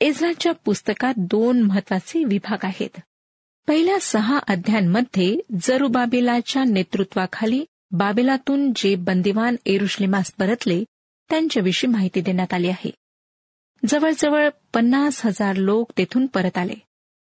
एझराच्या 0.05 0.53
पुस्तकात 0.53 1.13
दोन 1.17 1.61
महत्त्वाचे 1.61 2.23
विभाग 2.23 2.57
आहेत. 2.63 2.99
पहिल्या 3.67 3.99
सहा 4.01 4.39
अध्यायांमध्ये 4.47 5.39
जरुबाबिलाच्या 5.61 6.63
नेतृत्वाखाली 6.63 7.65
बाबेलातून 7.91 8.71
जे 8.75 8.95
बंदिवान 8.95 9.55
एरुश्लेमास 9.65 10.31
परतले 10.31 10.83
त्यांच्याविषयी 11.29 11.89
माहिती 11.89 12.21
देण्यात 12.21 12.53
आली 12.53 12.69
आहे. 12.69 12.91
जवळजवळ 13.87 14.49
पन्नास 14.73 15.25
हजार 15.25 15.55
लोक 15.55 15.91
तेथून 15.97 16.25
परत 16.25 16.57
आले. 16.57 16.75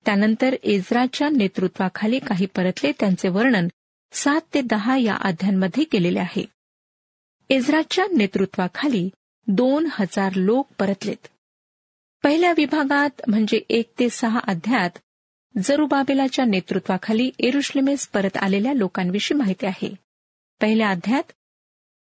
त्यानंतर 0.06 0.56
एजराच्या 0.64 1.30
नेतृत्वाखाली 1.30 2.20
काही 2.20 2.46
परतले 2.46 2.92
त्यांचे 3.00 3.30
वर्णन 3.30 3.68
सात 4.12 4.42
ते 4.54 4.62
दहा 4.62 4.98
या 4.98 5.16
अध्यांमध्ये 5.16 5.84
केलेले 5.84 6.20
आहे. 6.20 6.46
एजराच्या 7.50 8.06
नेतृत्वाखाली 8.18 9.10
दोन 9.48 9.88
हजार 9.92 10.34
लोक 10.34 10.68
परतलेत. 10.80 11.28
पहिल्या 12.26 12.54
विभागात 12.58 13.10
म्हणजे 13.28 13.62
एक 13.70 13.94
ते 14.00 14.10
सहा 14.10 14.40
अध्यायात 14.48 14.90
जरुबाबेलाच्या 15.64 16.46
नेतृत्वाखाली 16.46 17.32
एरुश्लेमेस 17.40 18.08
परत 18.08 18.38
आलेल्या 18.38 18.74
लोकांविषयी 18.74 19.38
माहिती 19.38 19.66
आहे. 19.66 19.96
पहिल्या 20.62 20.90
अध्यायात 20.90 21.32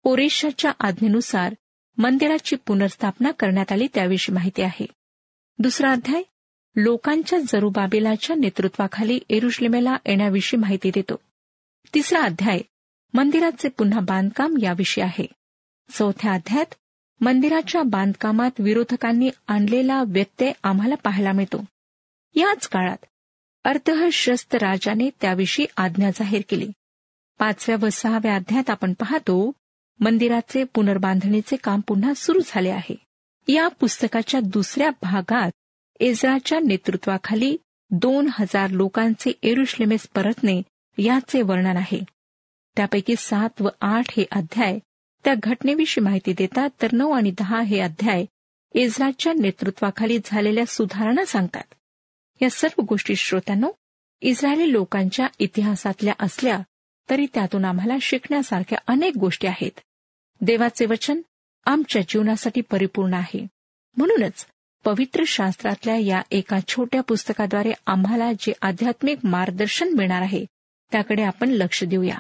ओरेशाच्या 0.04 0.72
आज्ञेनुसार 0.80 1.54
मंदिराची 1.98 2.56
पुनर्स्थापना 2.56 3.30
करण्यात 3.30 3.72
आली 3.72 3.86
त्याविषयी 3.94 4.34
माहिती 4.34 4.62
आहे. 4.62 4.86
दुसरा 5.58 5.92
अध्याय 5.92 6.22
लोकांच्या 6.76 7.38
जरुबाबेलाच्या 7.38 8.36
नेतृत्वाखाली 8.36 9.18
एरुश्लेमेला 9.30 9.96
येण्याविषयी 10.06 10.60
माहिती 10.60 10.90
देतो. 10.94 11.20
तिसरा 11.94 12.22
अध्याय 12.22 12.60
मंदिराचे 13.14 13.68
पुन्हा 13.68 14.00
बांधकाम 14.00 14.54
याविषयी 14.62 15.04
आहे. 15.04 15.26
चौथ्या 15.92 16.32
अध्यायात 16.32 16.74
मंदिराच्या 17.20 17.82
बांधकामात 17.82 18.50
विरोधकांनी 18.58 19.30
आणलेला 19.46 20.02
व्यत्यय 20.06 20.52
आम्हाला 20.62 20.94
पाहायला 20.94 21.32
मिळतो. 21.32 21.64
याच 22.34 22.68
काळात 22.68 23.04
अर्धशस्त्र 23.64 24.58
राजाने 24.58 25.10
त्याविषयी 25.20 25.66
आज्ञा 25.76 26.10
जाहीर 26.10 26.42
केली. 26.48 26.68
पाचव्या 27.38 27.86
व 27.86 27.88
सहाव्या 27.88 28.34
अध्यायात 28.34 28.70
आपण 28.70 28.92
पाहतो 28.92 29.52
मंदिराचे 30.00 30.64
पुनर्बांधणीचे 30.64 31.56
काम 31.56 31.80
पुन्हा 31.80 32.14
सुरू 32.14 32.38
झाले 32.46 32.70
आहे. 32.70 32.94
या 33.48 33.68
पुस्तकाच्या 33.68 34.40
दुसऱ्या 34.40 34.90
भागात 35.02 35.50
इस्राच्या 36.00 36.58
नेतृत्वाखाली 36.58 37.56
दोन 37.90 38.28
हजार 38.32 38.70
लोकांचे 38.70 39.32
एरुश्लेमेस 39.42 40.08
परतणे 40.14 40.62
याचे 40.98 41.42
वर्णन 41.42 41.76
आहे. 41.76 42.04
त्यापैकी 42.76 43.14
सात 43.18 43.62
व 43.62 43.68
आठ 43.80 44.04
हे 44.16 44.24
अध्याय 44.32 44.78
त्या 45.24 45.34
घटनेविषयी 45.42 46.04
माहिती 46.04 46.32
देतात 46.32 46.70
तर 46.82 46.88
नऊ 46.92 47.10
आणि 47.10 47.30
दहा 47.30 47.60
हे 47.60 47.80
अध्याय 47.80 48.24
एजराच्या 48.74 49.32
नेतृत्वाखाली 49.32 50.18
झालेल्या 50.24 50.66
सुधारणा 50.66 51.24
सांगतात. 51.24 51.74
या 52.42 52.50
सर्व 52.50 52.82
गोष्टी 52.82 53.16
श्रोत्यांनो 53.16 53.70
इस्रायली 54.20 54.72
लोकांच्या 54.72 55.26
इतिहासातल्या 55.38 56.14
असल्या 56.18 56.60
तरी 57.10 57.26
त्यातून 57.34 57.64
आम्हाला 57.64 57.94
शिकण्यासारख्या 58.00 58.78
अनेक 58.86 59.16
गोष्टी 59.16 59.46
आहेत. 59.46 59.80
देवाचे 60.40 60.86
वचन 60.86 61.20
आमच्या 61.64 62.02
जीवनासाठी 62.02 62.60
परिपूर्ण 62.60 63.14
आहे. 63.14 63.46
म्हणूनच 63.96 64.46
पवित्र 64.84 65.22
शास्त्रातल्या 65.26 65.96
या 65.96 66.22
एका 66.30 66.58
छोट्या 66.68 67.02
पुस्तकाद्वारे 67.02 67.72
आम्हाला 67.86 68.32
जे 68.32 68.52
आध्यात्मिक 68.62 69.18
मार्गदर्शन 69.24 69.88
मिळणार 69.88 70.22
आहे 70.22 70.44
त्याकडे 70.92 71.22
आपण 71.22 71.48
लक्ष 71.48 71.84
देऊया. 71.84 72.18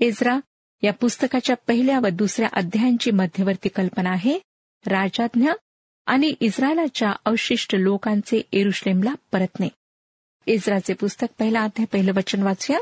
एजरा 0.00 0.38
या 0.82 0.92
पुस्तकाच्या 0.92 1.56
पहिल्या 1.56 1.98
व 1.98 2.08
दुसऱ्या 2.12 2.48
अध्यायांची 2.52 3.10
मध्यवर्ती 3.10 3.68
कल्पना 3.68 4.10
आहे. 4.10 4.38
राजाज्ञा 4.86 5.52
आणि 6.06 6.34
इस्रायलाच्या 6.40 7.12
अवशिष्ट 7.24 7.74
लोकांचे 7.74 8.42
एरुश्लेमला 8.52 9.14
परतणे. 9.32 9.68
इस्राचे 10.46 10.94
पुस्तक 10.94 11.26
पहिला 11.38 11.62
अध्याय 11.62 11.86
पहिलं 11.92 12.12
वचन 12.12 12.42
वाचूया. 12.42 12.78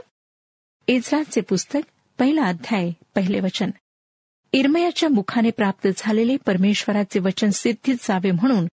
इस्राचे 0.87 1.41
पुस्तक 1.41 1.81
पहिला 2.19 2.43
अध्याय 2.43 2.91
पहिले 3.15 3.41
वचन. 3.41 3.71
इरमयाच्या 4.53 5.09
मुखाने 5.09 5.51
प्राप्त 5.51 5.89
झालेले 5.97 6.37
परमेश्वराचे 6.37 7.19
वचन 7.19 7.51
सिद्धीत 7.51 7.97
जावे 8.01 8.31
म्हणून 8.31 8.67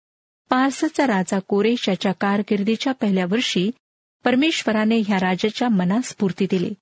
पारसाचा 0.50 1.08
राजा 1.08 1.40
कोरेश 1.40 1.90
याच्या 1.90 2.12
कारकिर्दीच्या 2.12 2.94
पहिल्या 2.94 3.26
वर्षी 3.26 3.72
परमेश्वराने 4.24 5.00
ह्या 5.00 5.18
राजाच्या 5.18 5.70
मनास 5.70 6.10
स्फूर्ती 6.10 6.48
दिली. 6.52 6.74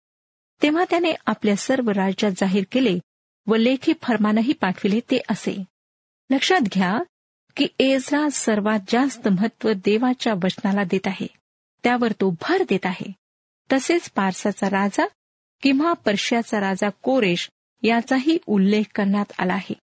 तेव्हा 0.64 0.86
त्याने 0.90 1.14
आपल्या 1.26 1.56
सर्व 1.56 1.90
राज्यात 1.90 2.32
जाहीर 2.38 2.64
केले 2.72 3.00
व 3.48 3.56
लेखी 3.56 3.94
फरमानही 4.02 4.54
पाठविले 4.54 5.00
ते 5.00 5.20
असे. 5.30 5.64
लक्षात 6.30 6.62
घ्या 6.62 7.04
की 7.58 7.68
एजरा 7.80 8.30
सर्वात 8.30 8.80
जास्त 8.90 9.28
महत्त्व 9.28 9.72
देवाच्या 9.72 10.34
वचनाला 10.34 10.84
देत 10.84 11.08
आहे. 11.08 11.28
त्यावर 11.84 12.12
तो 12.12 12.30
भर 12.42 12.64
देत 12.70 12.86
आहे. 12.86 13.12
तसेच 13.74 14.12
पारसाचा 14.12 14.70
राजा 14.70 15.06
किंवा 15.62 15.94
पर्शियाचा 15.94 16.60
राजा 16.60 16.90
कोरेश 16.90 17.50
याचाही 17.82 18.38
उल्लेख 18.46 18.84
करण्यात 18.96 19.32
आला 19.40 19.54
आहे. 19.54 19.74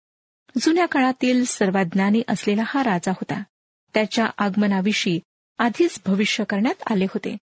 जुन्या 0.61 0.87
काळातील 0.87 1.45
सर्वात 1.45 1.85
ज्ञानी 1.85 2.23
असलेला 2.29 2.63
हा 2.67 2.85
राजा 2.85 3.11
होता. 3.11 3.43
त्याच्या 3.95 4.27
आगमनाविषयी 4.39 5.21
आधीच 5.59 6.01
भविष्य 6.07 6.45
करण्यात 6.45 6.83
आले 6.91 7.05
होते. 7.05 7.37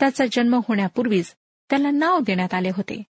त्याचा 0.00 0.24
जन्म 0.32 0.60
होण्यापूर्वीच 0.68 1.34
त्याला 1.70 1.90
नाव 1.90 2.20
देण्यात 2.20 2.54
आले 2.54 2.70
होते. 2.70 3.02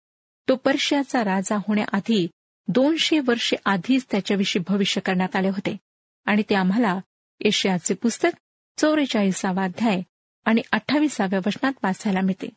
तो 0.48 0.56
पर्शियाचा 0.56 1.24
राजा 1.24 1.56
होण्याआधी 1.56 2.28
दोनशे 2.68 3.18
वर्षे 3.18 3.56
आधीच 3.64 4.06
त्याच्याविषयी 4.10 4.62
भविष्य 4.68 5.00
करण्यात 5.00 5.36
आले 5.36 5.48
होते. 5.48 5.76
आणि 6.24 6.42
ते 6.50 6.54
आम्हाला 6.54 7.00
एशियाचे 7.40 7.94
पुस्तक 7.94 8.30
चौवेचाळीसावा 8.78 9.64
अध्याय 9.64 10.02
आणि 10.44 10.62
अठ्ठावीसाव्या 10.72 11.40
वचनात 11.46 11.72
वाचायला 11.82 12.20
मिळते. 12.20 12.48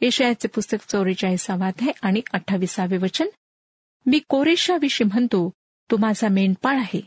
एशियाचे 0.00 0.48
पुस्तक 0.48 0.78
चौवेचाळीसावा 0.88 1.66
अध्याय 1.66 1.92
आणि 2.02 2.20
अठ्ठावीसावे 2.32 2.96
वचन. 2.96 3.26
मी 4.06 4.20
कोरेशाविषयी 4.28 5.06
म्हणतो 5.06 5.50
तो 5.90 5.96
माझा 5.96 6.28
मेंढपाळ 6.28 6.76
आहे. 6.76 7.06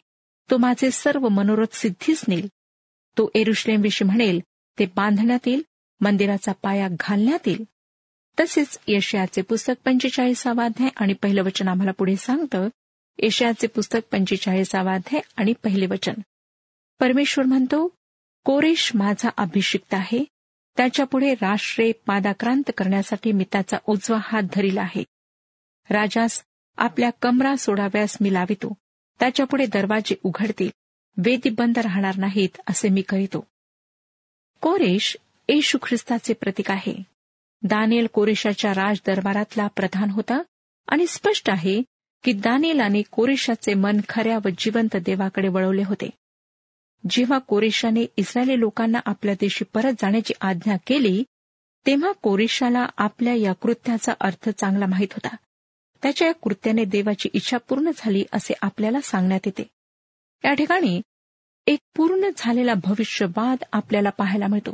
तो 0.51 0.57
माझे 0.57 0.91
सर्व 0.91 1.27
मनोरथ 1.27 1.73
सिद्धीच 1.73 2.25
नेल 2.27 2.47
तो 3.17 3.29
एरुश्लेमविषयी 3.35 4.05
म्हणेल 4.07 4.39
ते 4.79 4.85
बांधण्यात 4.85 5.47
येईल 5.47 5.63
मंदिराचा 6.01 6.51
पाया 6.51 6.87
घालण्यात 6.99 7.47
येईल. 7.47 7.63
तसेच 8.39 8.79
यशयाचे 8.87 9.41
पुस्तक 9.41 9.73
पंचेचाळीसावा 9.85 10.65
अध्याय 10.65 10.89
आणि 10.95 11.13
पहिलं 11.13 11.43
वचन 11.43 11.67
आम्हाला 11.67 11.91
पुढे 11.91 12.15
सांगतं 12.15 12.69
यशयाचे 13.19 13.67
पुस्तक 13.67 13.99
पंचेचाळीसावा 14.11 14.93
अध्याय 14.93 15.21
आणि 15.37 15.53
पहिले 15.53 15.85
वचन. 15.85 16.13
परमेश्वर 16.99 17.45
म्हणतो 17.45 17.95
कोरेश 18.43 18.91
माझा 18.95 19.29
अभिषिक्त 19.37 19.93
आहे. 19.93 20.23
त्याच्यापुढे 20.77 21.33
राष्ट्रे 21.33 21.91
पादाक्रांत 21.91 22.71
करण्यासाठी 22.77 23.31
मी 23.31 23.43
त्याचा 23.51 23.77
उजवा 23.85 24.17
हात 24.21 24.43
धरीला 24.53 24.81
आहे. 24.81 25.03
राजास 25.89 26.43
आपल्या 26.77 27.09
कमरा 27.21 27.55
सोडाव्यास 27.55 28.17
मी 28.21 28.33
लावितो. 28.33 28.73
त्याच्यापुढे 29.19 29.65
दरवाजे 29.65 30.15
उघडतील. 30.23 30.69
वेदी 31.17 31.49
बंद 31.49 31.77
राहणार 31.77 32.15
नाहीत 32.15 32.61
असे 32.69 32.89
मी 32.89 33.01
करीतो. 33.01 33.47
कोरेश 34.61 35.17
येशू 35.49 35.77
ख्रिस्ताचे 35.83 36.33
प्रतीक 36.33 36.71
आहे. 36.71 37.18
दानियल 37.63 38.07
कोरेशाच्या 38.13 38.71
राज 38.71 38.97
दरबारातला 39.07 39.67
प्रधान 39.67 40.09
होता 40.09 40.41
आणि 40.87 41.07
स्पष्ट 41.07 41.49
आहे 41.49 41.83
की 42.23 42.33
दानियलाने 42.33 43.01
कोरेशाचे 43.01 43.73
मन 43.73 43.99
खऱ्या 44.09 44.37
व 44.37 44.49
जिवंत 44.57 44.95
देवाकडे 44.95 45.47
वळवले 45.47 45.83
होते. 45.83 46.09
जेव्हा 47.09 47.37
कोरेशाने 47.37 48.05
इस्रायली 48.17 48.59
लोकांना 48.59 48.99
आपल्या 49.05 49.33
देशी 49.33 49.65
परत 49.65 49.93
जाण्याची 49.93 50.33
आज्ञा 50.41 50.77
केली 50.87 51.23
तेव्हा 51.85 52.11
कोरेशाला 52.11 52.85
आपल्या 52.97 53.33
या 53.33 53.53
कृत्याचा 53.53 54.13
अर्थ 54.21 54.49
चांगला 54.49 54.85
माहीत 54.85 55.07
होता. 55.11 55.35
त्याच्या 56.01 56.27
या 56.27 56.33
कृत्याने 56.33 56.85
देवाची 56.85 57.29
इच्छा 57.33 57.57
पूर्ण 57.57 57.91
झाली 57.97 58.25
असे 58.33 58.53
आपल्याला 58.61 59.01
सांगण्यात 59.01 59.39
येते. 59.45 59.63
या 60.45 60.53
ठिकाणी 60.53 61.01
एक 61.67 61.79
पूर्ण 61.95 62.29
झालेला 62.37 62.73
भविष्यवाद 62.73 63.57
आपल्याला 63.73 64.09
पाहायला 64.09 64.47
मिळतो. 64.47 64.73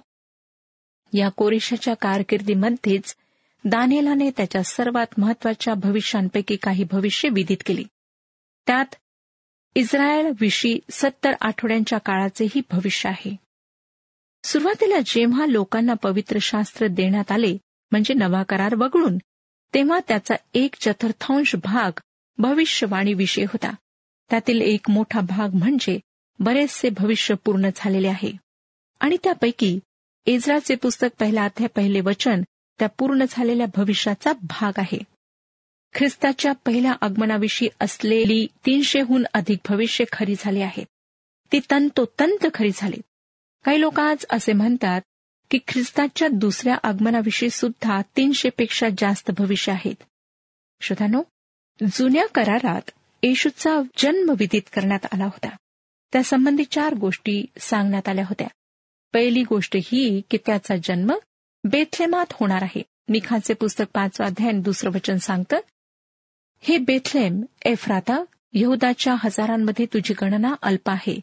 या 1.14 1.30
कोरेशाच्या 1.30 1.94
कारकिर्दीमध्येच 1.94 3.16
दानियलाने 3.66 4.30
त्याच्या 4.38 4.64
सर्वात 4.64 5.08
महत्त्वाच्या 5.18 5.74
भविष्यांपैकी 5.74 6.56
काही 6.56 6.84
भविष्य 6.92 7.30
विदित 7.30 7.58
केली. 7.66 7.84
त्यात 8.68 8.96
इस्रायलविषयी 9.76 10.80
सत्तर 10.92 11.32
आठवड्यांच्या 11.42 12.00
काळाचेही 12.00 12.62
भविष्य 12.72 13.10
आहे. 13.10 13.36
सुरुवातीला 14.44 15.00
जेव्हा 15.06 15.46
लोकांना 15.46 15.94
पवित्र 15.94 16.38
शास्त्र 16.42 16.88
देण्यात 16.88 17.32
आले 17.32 17.58
म्हणजे 17.92 18.14
नवा 18.14 18.44
करार 18.44 18.76
वगळून 18.76 19.18
तेव्हा 19.74 20.00
त्याचा 20.08 20.36
एक 20.54 20.76
चतुर्थांश 20.80 21.56
भाग 21.56 22.00
भविष्यवाणीविषयी 22.38 23.44
होता. 23.44 23.72
त्यातील 24.30 24.62
एक 24.62 24.90
मोठा 24.90 25.20
भाग 25.20 25.54
म्हणजे 25.54 26.00
बरेचसे 26.40 26.90
भविष्य 26.90 27.36
पूर्ण 27.36 27.70
झालेले 27.76 28.08
आहे. 28.08 28.32
आणि 29.00 29.18
त्यापैकी 29.24 29.80
इज्राचे 30.28 30.76
पुस्तक 30.76 31.08
पहिला 31.20 31.44
अध्याय 31.44 31.68
पहिले 31.68 32.02
वचन 32.02 32.42
त्या 32.80 32.90
पूर्ण 32.90 33.24
झालेल्या 33.30 33.68
भविष्याचा 33.76 34.34
भाग 34.34 34.74
आहे. 34.78 34.98
ख्रिस्ताच्या 35.94 36.52
पहिल्या 36.52 36.94
आगमनाविषयी 37.02 37.70
असलेली 37.82 38.48
तीनशेहून 38.66 39.26
अधिक 39.34 39.60
भविष्य 39.70 40.06
खरी 40.12 40.36
झाली 40.40 40.62
आहेत 40.62 40.86
ती 41.52 41.60
तंतोतंत 41.72 42.48
खरी 42.54 42.72
झाली. 42.74 42.98
काही 43.64 43.82
लोक 43.82 44.00
आज 44.00 44.26
असे 44.30 44.54
म्हणतात 44.54 45.02
की 45.52 45.60
ख्रिस्ताच्या 45.68 46.28
दुसऱ्या 46.28 46.76
आगमनाविषयी 46.84 47.50
सुद्धा 47.50 48.02
तीनशेपेक्षा 48.18 48.88
जास्त 48.98 49.32
भविष्य 49.38 49.72
आहेत. 49.72 50.04
श्रोतानो 50.82 51.24
जुन्या 51.92 52.28
करारात 52.28 52.92
येशूचा 53.24 53.82
जन्म 53.98 54.34
विदित 54.38 54.62
करण्यात 54.74 55.06
आला 55.06 55.26
होता. 55.26 55.56
त्यासंबंधी 56.14 56.64
चार 56.64 56.94
गोष्टी 56.94 57.46
सांगण्यात 57.60 58.10
आल्या 58.10 58.26
होत्या. 58.26 58.48
पहिली 59.16 59.44
गोष्ट 59.44 59.78
ही 59.86 60.22
की 60.32 60.38
त्याचा 60.46 60.76
जन्म 60.84 61.14
बेथलेमात 61.64 62.26
होणार 62.32 62.62
आहे. 62.62 62.82
मिखाचे 63.10 63.54
पुस्तक 63.54 63.86
पाचवा 63.94 64.28
अध्याय 64.28 64.52
दुसरं 64.52 64.92
वचन 64.92 65.18
सांगतं 65.18 65.60
हे 66.60 66.78
बेथलेम 66.78 67.42
एफ्राता 67.66 68.24
यहुदाच्या 68.54 69.16
हजारांमध्ये 69.20 69.86
तुझी 69.86 70.14
गणना 70.14 70.56
अल्प 70.62 70.90
आहे. 70.90 71.20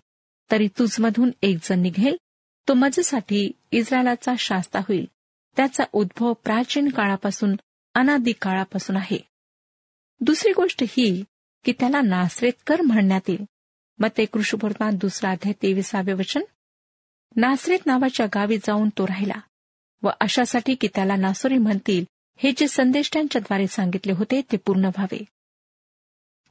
तरी 0.51 0.69
तुझमधून 0.79 1.31
एक 1.43 1.59
जण 1.63 1.81
निघेल 1.81 2.17
तो 2.69 2.75
मजेसाठी 2.75 3.53
इस्रायलाचा 3.71 4.33
शास्ता 4.39 4.79
होईल. 4.79 5.05
त्याचा 5.57 5.85
उद्भव 5.93 6.33
प्राचीन 6.33 6.89
काळापासून 6.89 7.57
अनादी 7.95 8.33
काळापासून 8.33 8.97
आहे. 8.97 9.19
दुसरी 10.21 10.53
गोष्ट 10.53 10.83
ही 10.89 11.25
की 11.65 11.73
त्याला 11.73 12.01
नासरेतकर 12.01 12.81
म्हणण्यात 12.81 13.21
येईल. 13.29 13.45
मग 13.99 14.09
ते 14.19 14.25
कृषीपूर्वात 14.25 14.93
दुसरा 14.93 15.31
अध्याय 15.31 15.55
तेविसावे 15.63 16.13
वचन 16.13 16.41
नासरेत 17.37 17.79
नावाच्या 17.87 18.27
गावी 18.27 18.59
जाऊन 18.59 18.89
तो 18.89 19.07
राहिला 19.07 19.41
व 20.03 20.09
अशासाठी 20.21 20.75
की 20.75 20.89
त्याला 20.95 21.17
नासोरी 21.17 21.59
म्हणतील 21.59 22.05
हे 22.37 22.53
जे 22.57 22.69
संदेष्टांच्याद्वारे 22.69 23.67
सांगितले 23.67 24.13
होते 24.13 24.41
ते 24.53 24.57
पूर्ण 24.57 24.85
व्हावे. 24.85 25.25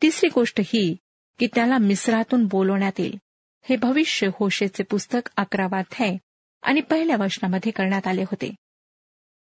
तिसरी 0.02 0.30
गोष्ट 0.36 0.62
ही 0.66 0.96
की 1.40 1.48
त्याला 1.48 1.78
मिस्रातून 1.78 2.46
बोलवण्यात 2.46 2.92
येईल. 2.98 3.16
हे 3.62 3.76
भविष्य 3.76 4.30
होशेचे 4.40 4.84
पुस्तक 4.84 5.30
अकरावाध्याय 5.38 6.18
आणि 6.62 6.82
पहिल्या 6.82 7.18
वचनामध्ये 7.20 7.72
करण्यात 7.72 8.08
आले 8.08 8.22
होते. 8.22 8.56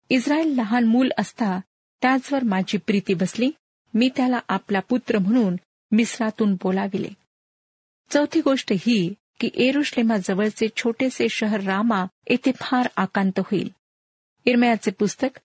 इस्रायल 0.08 0.46
लहान 0.46 0.84
मूल 0.84 1.10
असता 1.18 1.60
त्याचवर 2.02 2.44
माझी 2.44 2.78
प्रीती 2.78 3.14
बसली. 3.14 3.50
मी 3.94 4.10
त्याला 4.16 4.38
आपला 4.48 4.80
पुत्र 4.80 5.18
म्हणून 5.18 5.56
मिस्रातून 5.90 6.54
बोलाविले. 6.54 7.08
चौथी 8.10 8.40
गोष्ट 8.40 8.72
ही 8.80 9.14
की 9.40 9.50
एरुश्लेमाजवळचे 9.54 10.66
छोटेसे 10.76 11.28
शहर 11.28 11.60
रामा 11.60 12.04
येथे 12.30 12.52
फार 12.56 12.88
आकांत 12.96 13.38
होईल. 13.38 13.70
इरमयाचे 14.44 14.90
पुस्तक 14.90 15.40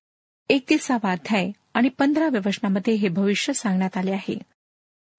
एकतीसावा 0.49 1.11
अध्याय 1.11 1.51
आणि 1.73 1.89
पंधराव्या 1.89 2.41
वचनामध्ये 2.45 2.93
हे 2.93 3.07
भविष्य 3.07 3.53
सांगण्यात 3.53 3.97
आले 3.97 4.11
आहे. 4.11 4.37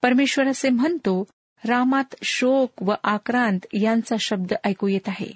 परमेश्वर 0.02 0.46
असे 0.46 0.68
म्हणतो 0.68 1.24
रामात 1.64 2.14
शोक 2.22 2.82
व 2.82 2.94
आक्रांत 3.02 3.60
यांचा 3.72 4.16
शब्द 4.20 4.52
ऐकू 4.64 4.88
येत 4.88 5.08
आहे. 5.08 5.30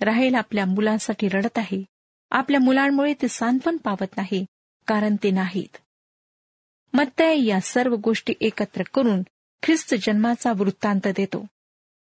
राहेल 0.00 0.34
आपल्या 0.34 0.66
मुलांसाठी 0.66 1.28
रडत 1.28 1.58
आहे. 1.58 1.84
आपल्या 2.30 2.60
मुलांमुळे 2.60 3.14
ते 3.14 3.28
सांत्वन 3.28 3.76
पावत 3.76 4.16
नाही 4.16 4.46
कारण 4.86 5.16
ते 5.22 5.30
नाहीत. 5.30 5.76
मत्तय 6.92 7.44
या 7.44 7.60
सर्व 7.60 7.96
गोष्टी 7.96 8.34
एकत्र 8.40 8.82
करून 8.94 9.22
ख्रिस्त 9.62 9.94
जन्माचा 9.94 10.52
वृत्तांत 10.52 11.00
देतो. 11.06 11.46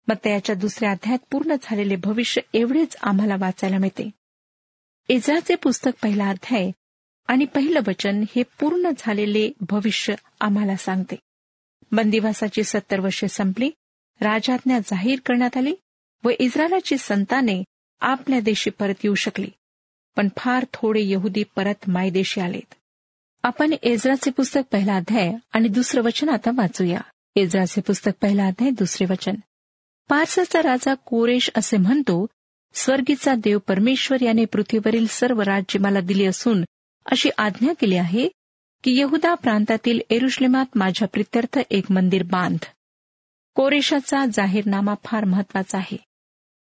मत्तयाच्या 0.07 0.55
दुसऱ्या 0.55 0.91
अध्यायात 0.91 1.19
पूर्ण 1.31 1.55
झालेले 1.63 1.95
भविष्य 1.95 2.41
एवढेच 2.53 2.97
आम्हाला 3.01 3.35
वाचायला 3.39 3.77
मिळते. 3.77 4.09
इजाचे 5.07 5.55
पुस्तक 5.55 5.91
पहिला 6.03 6.29
अध्याय 6.29 6.71
आणि 7.27 7.45
पहिलं 7.45 7.79
वचन 7.87 8.23
हे 8.35 8.43
पूर्ण 8.59 8.89
झालेले 8.97 9.51
भविष्य 9.61 10.15
आम्हाला 10.39 10.75
सांगते. 10.75 11.15
बंदिवासाची 11.91 12.63
सत्तर 12.63 12.99
वर्षे 12.99 13.27
संपली 13.27 13.71
राजाज्ञा 14.21 14.79
जाहीर 14.79 15.19
करण्यात 15.25 15.57
आली 15.57 15.75
व 16.23 16.29
इस्रायलाची 16.39 16.97
संताने 16.97 17.63
आपल्या 17.99 18.39
देशी 18.39 18.69
परत 18.69 18.93
येऊ 19.03 19.15
शकली 19.15 19.47
पण 20.15 20.27
फार 20.37 20.65
थोडे 20.73 21.01
यहुदी 21.03 21.43
परत 21.55 21.89
मायदेशी 21.89 22.41
आलेत. 22.41 22.73
आपण 23.43 23.73
एजराचे 23.83 24.31
पुस्तक 24.31 24.61
पहिला 24.71 24.95
अध्याय 24.95 25.33
आणि 25.53 25.67
दुसरं 25.67 26.01
वचन 26.01 26.29
आता 26.29 26.51
वाचूया. 26.55 27.01
एजराचे 27.35 27.81
पुस्तक 27.81 28.11
पहिला 28.21 28.47
अध्याय 28.47 28.71
दुसरे 28.71 29.05
वचन. 29.09 29.35
पारसाचा 30.09 30.61
राजा 30.61 30.93
कोरेश 30.93 31.49
असे 31.55 31.77
म्हणतो 31.77 32.27
स्वर्गीचा 32.73 33.35
देव 33.35 33.59
परमेश्वर 33.59 34.21
याने 34.21 34.45
पृथ्वीवरील 34.45 35.05
सर्व 35.09 35.41
राज्य 35.41 35.79
मला 35.79 35.99
दिली 35.99 36.25
असून 36.25 36.63
अशी 37.05 37.29
आज्ञा 37.37 37.73
केली 37.73 37.95
आहे 37.95 38.27
की 38.83 38.99
यहुदा 38.99 39.33
प्रांतातील 39.33 39.99
एरुश्लेमात 40.09 40.65
माझ्या 40.75 41.07
प्रित्यर्थ 41.07 41.59
एक 41.69 41.91
मंदिर 41.91 42.23
बांध. 42.23 42.57
कोरेशाचा 43.55 44.25
जाहीरनामा 44.33 44.93
फार 45.05 45.25
महत्त्वाचा 45.25 45.77
आहे. 45.77 45.97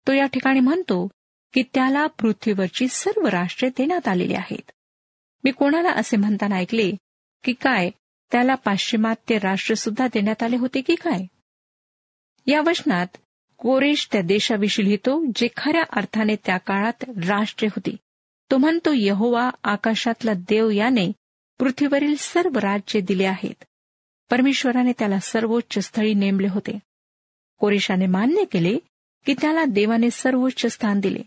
तो 0.06 0.12
या 0.12 0.26
ठिकाणी 0.26 0.60
म्हणतो 0.60 1.08
की 1.52 1.62
त्याला 1.74 2.06
पृथ्वीवरची 2.06 2.88
सर्व 2.88 3.26
राष्ट्रे 3.26 3.68
देण्यात 3.68 4.08
आलेली 4.08 4.34
आहेत. 4.34 4.70
मी 5.44 5.50
कोणाला 5.50 5.90
असे 5.90 6.16
म्हणताना 6.16 6.56
ऐकले 6.56 6.92
की 7.44 7.52
काय 7.52 7.90
त्याला 8.32 8.54
पाश्चिमात्य 8.54 9.38
राष्ट्र 9.38 9.74
सुद्धा 9.74 10.06
देण्यात 10.06 10.42
आले 10.42 10.56
होते 10.56 10.80
की 10.80 10.94
काय? 10.94 11.20
या 12.46 12.60
वचनात 12.60 13.06
कोरेश 13.58 14.08
त्या 14.12 14.22
देशाविषयी 14.22 14.84
लिहितो 14.84 15.24
जे 15.34 15.48
खऱ्या 15.56 15.82
अर्थाने 15.92 16.36
त्या 16.36 16.56
काळात 16.56 17.04
राष्ट्रे 17.04 17.68
होती. 17.68 17.96
तो 18.50 18.56
म्हणतो 18.56 18.90
यहोवा 18.92 19.50
आकाशातला 19.62 20.32
देव 20.34 20.70
याने 20.70 21.12
पृथ्वीवरील 21.58 22.14
सर्व 22.18 22.58
राज्य 22.58 23.00
दिले 23.00 23.24
आहेत. 23.24 23.64
परमेश्वराने 24.30 24.92
त्याला 24.98 25.18
सर्वोच्च 25.18 25.78
स्थळी 25.78 26.14
नेमले 26.14 26.48
होते. 26.48 26.78
कोरेशाने 27.58 28.06
मान्य 28.06 28.44
केले 28.44 28.78
की 29.26 29.34
त्याला 29.34 29.64
देवाने 29.64 30.10
सर्वोच्च 30.10 30.66
स्थान 30.66 31.00
दिले. 31.00 31.22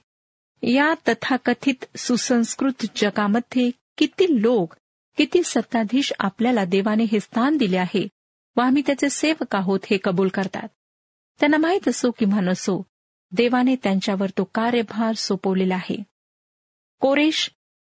या 0.73 0.93
तथाकथित 1.07 1.97
सुसंस्कृत 1.97 2.85
जगामध्ये 2.95 3.71
किती 3.97 4.41
लोक 4.41 4.73
किती 5.17 5.43
सत्ताधीश 5.43 6.13
आपल्याला 6.19 6.65
देवाने 6.65 7.03
हे 7.03 7.19
स्थान 7.19 7.57
दिले 7.57 7.77
आहे 7.77 8.07
व 8.57 8.61
आम्ही 8.61 8.83
त्याचे 8.85 9.09
सेवक 9.09 9.55
आहोत 9.55 9.79
हे 9.91 9.97
कबूल 10.03 10.27
करतात. 10.27 10.67
त्यांना 11.41 11.57
माहीत 11.57 11.87
असो 11.87 12.11
किंवा 12.11 12.41
नसो 12.41 12.83
देवाने 13.31 13.75
त्यांच्यावर 13.75 14.29
तो 14.29 14.43
कार्यभार 14.43 15.13
सोपवलेला 15.15 15.75
आहे. 15.75 16.03
कोरेश 16.99 17.51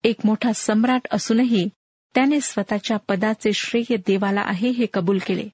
एक 0.03 0.15
मोठा 0.23 0.53
सम्राट 0.53 1.07
असूनही 1.11 1.69
त्याने 2.15 2.41
स्वतःच्या 2.41 2.97
पदाचे 2.97 3.53
श्रेय 3.53 3.95
देवाला 3.95 4.41
आहे 4.41 4.69
हे 4.69 4.85
कबूल 4.93 5.19
केले. 5.27 5.49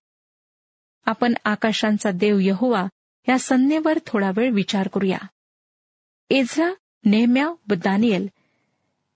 आपण 1.06 1.34
आकाशांचा 1.44 2.12
देव 2.12 2.38
यहोवा 2.42 2.88
या 3.30 3.40
संज्ञेवर 3.40 4.00
थोडा 4.06 4.32
वेळ 4.38 4.52
विचार 4.52 4.88
करूया. 4.88 5.18
एझ्रा 6.30 6.74
नेहम्या 7.06 7.50
व 7.50 7.74
दानियल 7.74 8.28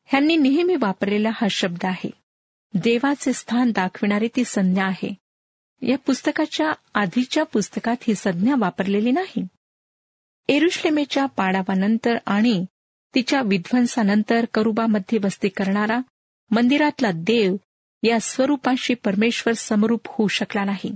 ह्यांनी 0.06 0.36
नेहमी 0.36 0.76
वापरलेला 0.76 1.30
हा 1.34 1.48
शब्द 1.48 1.86
आहे. 1.86 2.10
देवाचे 2.74 3.34
स्थान 3.34 3.72
दाखविणारी 3.72 4.28
ती 4.36 4.44
संज्ञा 4.46 4.86
आहे. 4.86 5.21
या 5.82 5.98
पुस्तकाच्या 5.98 6.72
आधीच्या 6.94 7.44
पुस्तकात 7.44 7.96
ही 8.02 8.16
संज्ञा 8.16 8.56
वापरलेली 8.60 9.12
नाही. 9.12 9.48
एरुश्लेमेच्या 10.48 11.26
पाडावानंतर 11.26 12.18
आणि 12.26 12.66
तिच्या 13.16 13.42
विध्वंसानंतर 13.42 14.46
करुबामध्ये 14.54 15.20
वस्ती 15.24 15.50
करणारा 15.50 16.00
मंदिरातला 16.52 17.12
देव 17.12 17.56
या 18.04 18.20
स्वरूपाशी 18.20 18.94
परमेश्वर 18.94 19.54
समरूप 19.54 20.02
होऊ 20.06 20.28
शकला 20.28 20.64
नाही. 20.64 20.96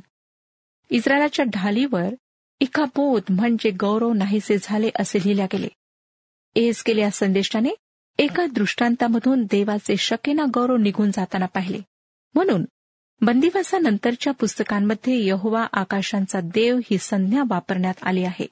इस्रायलाच्या 0.90 1.46
ढालीवर 1.46 2.16
इकाबोध 2.60 3.22
म्हणजे 3.30 3.72
गौरव 3.72 4.14
नाहीसे 4.14 4.58
झाले 4.62 4.90
असे 5.00 5.20
लिहिल्या 5.20 5.46
गेले. 5.46 5.68
एस 6.56 6.84
केल्या 6.84 7.12
संदेशाने 7.12 7.70
एका 8.18 8.46
दृष्टांतामधून 8.46 9.44
देवाचे 9.44 9.98
शकेना 9.98 10.44
गौरव 10.54 10.76
निघून 10.76 11.12
जाताना 11.12 11.46
पाहिले. 11.46 11.80
म्हणून 12.36 12.66
बंदिवासानंतरच्या 13.22 14.34
पुस्तकांमध्ये 14.34 15.26
यहोवा 15.26 15.68
आकाशांचा 15.74 16.40
देव 16.40 16.78
ही 16.78 16.98
संज्ञा 16.98 17.44
वापरण्यात 17.50 17.94
आली 18.04 18.24
आहे. 18.24 18.48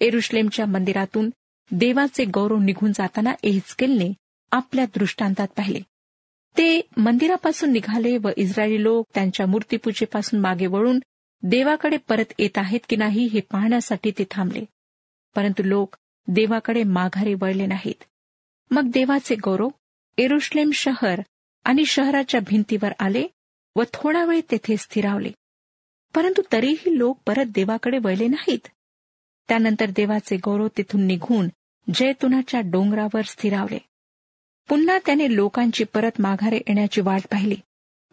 एरुश्लेमच्या 0.00 0.66
मंदिरातून 0.66 1.30
देवाचे 1.70 2.24
गौरव 2.24 2.58
निघून 2.58 2.92
जाताना 2.92 3.32
एहस्केलने 3.42 4.12
आपल्या 4.52 4.84
दृष्टांतात 4.84 5.48
पाहिले. 5.56 5.80
ते 6.58 6.80
मंदिरापासून 6.96 7.72
निघाले 7.72 8.18
व 8.18 8.28
इस्रायली 8.36 8.82
लोक 8.82 9.06
त्यांच्या 9.14 9.46
मूर्तीपूजेपासून 9.46 10.40
मागे 10.40 10.66
वळून 10.66 11.00
देवाकडे 11.42 11.96
परत 11.96 12.32
येत 12.38 12.58
आहेत 12.58 12.80
की 12.88 12.96
नाही 12.96 13.26
हे 13.26 13.40
पाहण्यासाठी 13.40 14.10
ते 14.10 14.24
थांबले. 14.30 14.64
परंतु 15.36 15.62
लोक 15.62 15.96
देवाकडे 16.28 16.82
माघारी 16.82 17.34
वळले 17.34 17.66
नाहीत. 17.66 18.04
मग 18.70 18.90
देवाचे 18.90 19.34
गौरव 19.34 19.68
एरुश्लेम 20.18 20.70
शहर 20.70 21.20
आणि 21.64 21.84
शहराच्या 21.84 22.40
भिंतीवर 22.40 22.92
आले 22.98 23.26
व 23.78 23.82
थोडा 23.94 24.24
वेळ 24.24 24.40
तेथे 24.50 24.76
स्थिरावले. 24.76 25.30
परंतु 26.14 26.42
तरीही 26.52 26.98
लोक 26.98 27.18
परत 27.26 27.44
देवाकडे 27.54 27.98
वळले 27.98 28.26
नाहीत. 28.26 28.68
त्यानंतर 29.48 29.86
देवाचे 29.90 30.36
गौरव 30.36 30.68
तिथून 30.76 31.06
निघून 31.06 31.48
जैतुनाच्या 31.94 32.60
डोंगरावर 32.60 33.22
स्थिरावले. 33.22 33.78
पुन्हा 34.68 34.98
त्याने 35.06 35.36
लोकांची 35.36 35.84
परत 35.84 36.10
माघारे 36.18 36.56
येण्याची 36.56 37.00
वाट 37.00 37.20
पाहिली. 37.30 37.56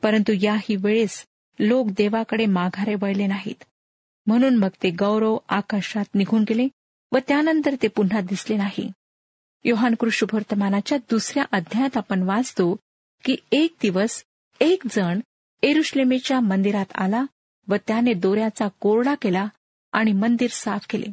परंतु 0.04 0.34
याही 0.42 0.76
वेळेस 0.76 1.26
लोक 1.60 1.88
देवाकडे 1.98 2.46
माघारे 2.46 2.96
वळले 2.96 3.28
नाहीत. 3.28 3.64
म्हणून 4.28 4.56
मग 4.56 4.70
ते 4.84 4.90
गौरव 4.90 5.38
आकाशात 5.50 6.06
निघून 6.16 6.42
गेले 6.42 6.68
व 7.12 7.18
त्यानंतर 7.28 7.76
ते 7.82 7.88
पुन्हा 7.88 8.22
दिसले 8.22 8.58
नाही. 8.58 8.92
योहान 9.64 9.96
कृष्णवर्तमानाच्या 9.96 10.98
दुसऱ्या 10.98 11.44
अध्यायात 11.52 11.98
आपण 11.98 12.24
वाचतो 12.24 12.76
की 13.24 13.36
एक 13.52 13.76
दिवस 13.82 14.24
एक 14.60 14.84
जण 14.92 15.20
एरुश्लेमेच्या 15.62 16.40
मंदिरात 16.40 16.86
आला 16.96 17.24
व 17.68 17.76
त्याने 17.88 18.14
दोऱ्याचा 18.14 18.68
कोरडा 18.68 19.16
केला 19.16 19.48
आणि 19.92 20.12
मंदिर 20.12 20.50
साफ 20.52 20.88
केले. 20.90 21.06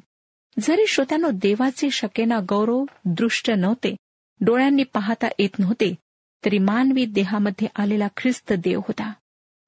जरी 0.60 0.86
श्रोत्यानो 0.86 1.30
देवाचे 1.30 1.90
शकेना 1.90 2.38
गौरव 2.48 2.84
दृष्ट 3.04 3.50
नव्हते 3.50 3.96
डोळ्यांनी 4.40 4.84
पाहता 4.84 5.26
येत 5.38 5.58
नव्हते 5.58 5.94
तरी 6.44 6.58
मानवी 6.58 7.06
देहामध्ये 7.06 7.68
आलेला 7.76 8.08
ख्रिस्त 8.16 8.52
देव 8.52 8.78
होता. 8.78 9.12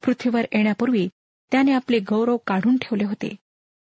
पृथ्वीवर 0.05 0.45
येण्यापूर्वी 0.53 1.09
त्याने 1.53 1.73
आपले 1.73 1.99
गौरव 1.99 2.37
काढून 2.37 2.77
ठेवले 2.77 3.05
होते. 3.05 3.37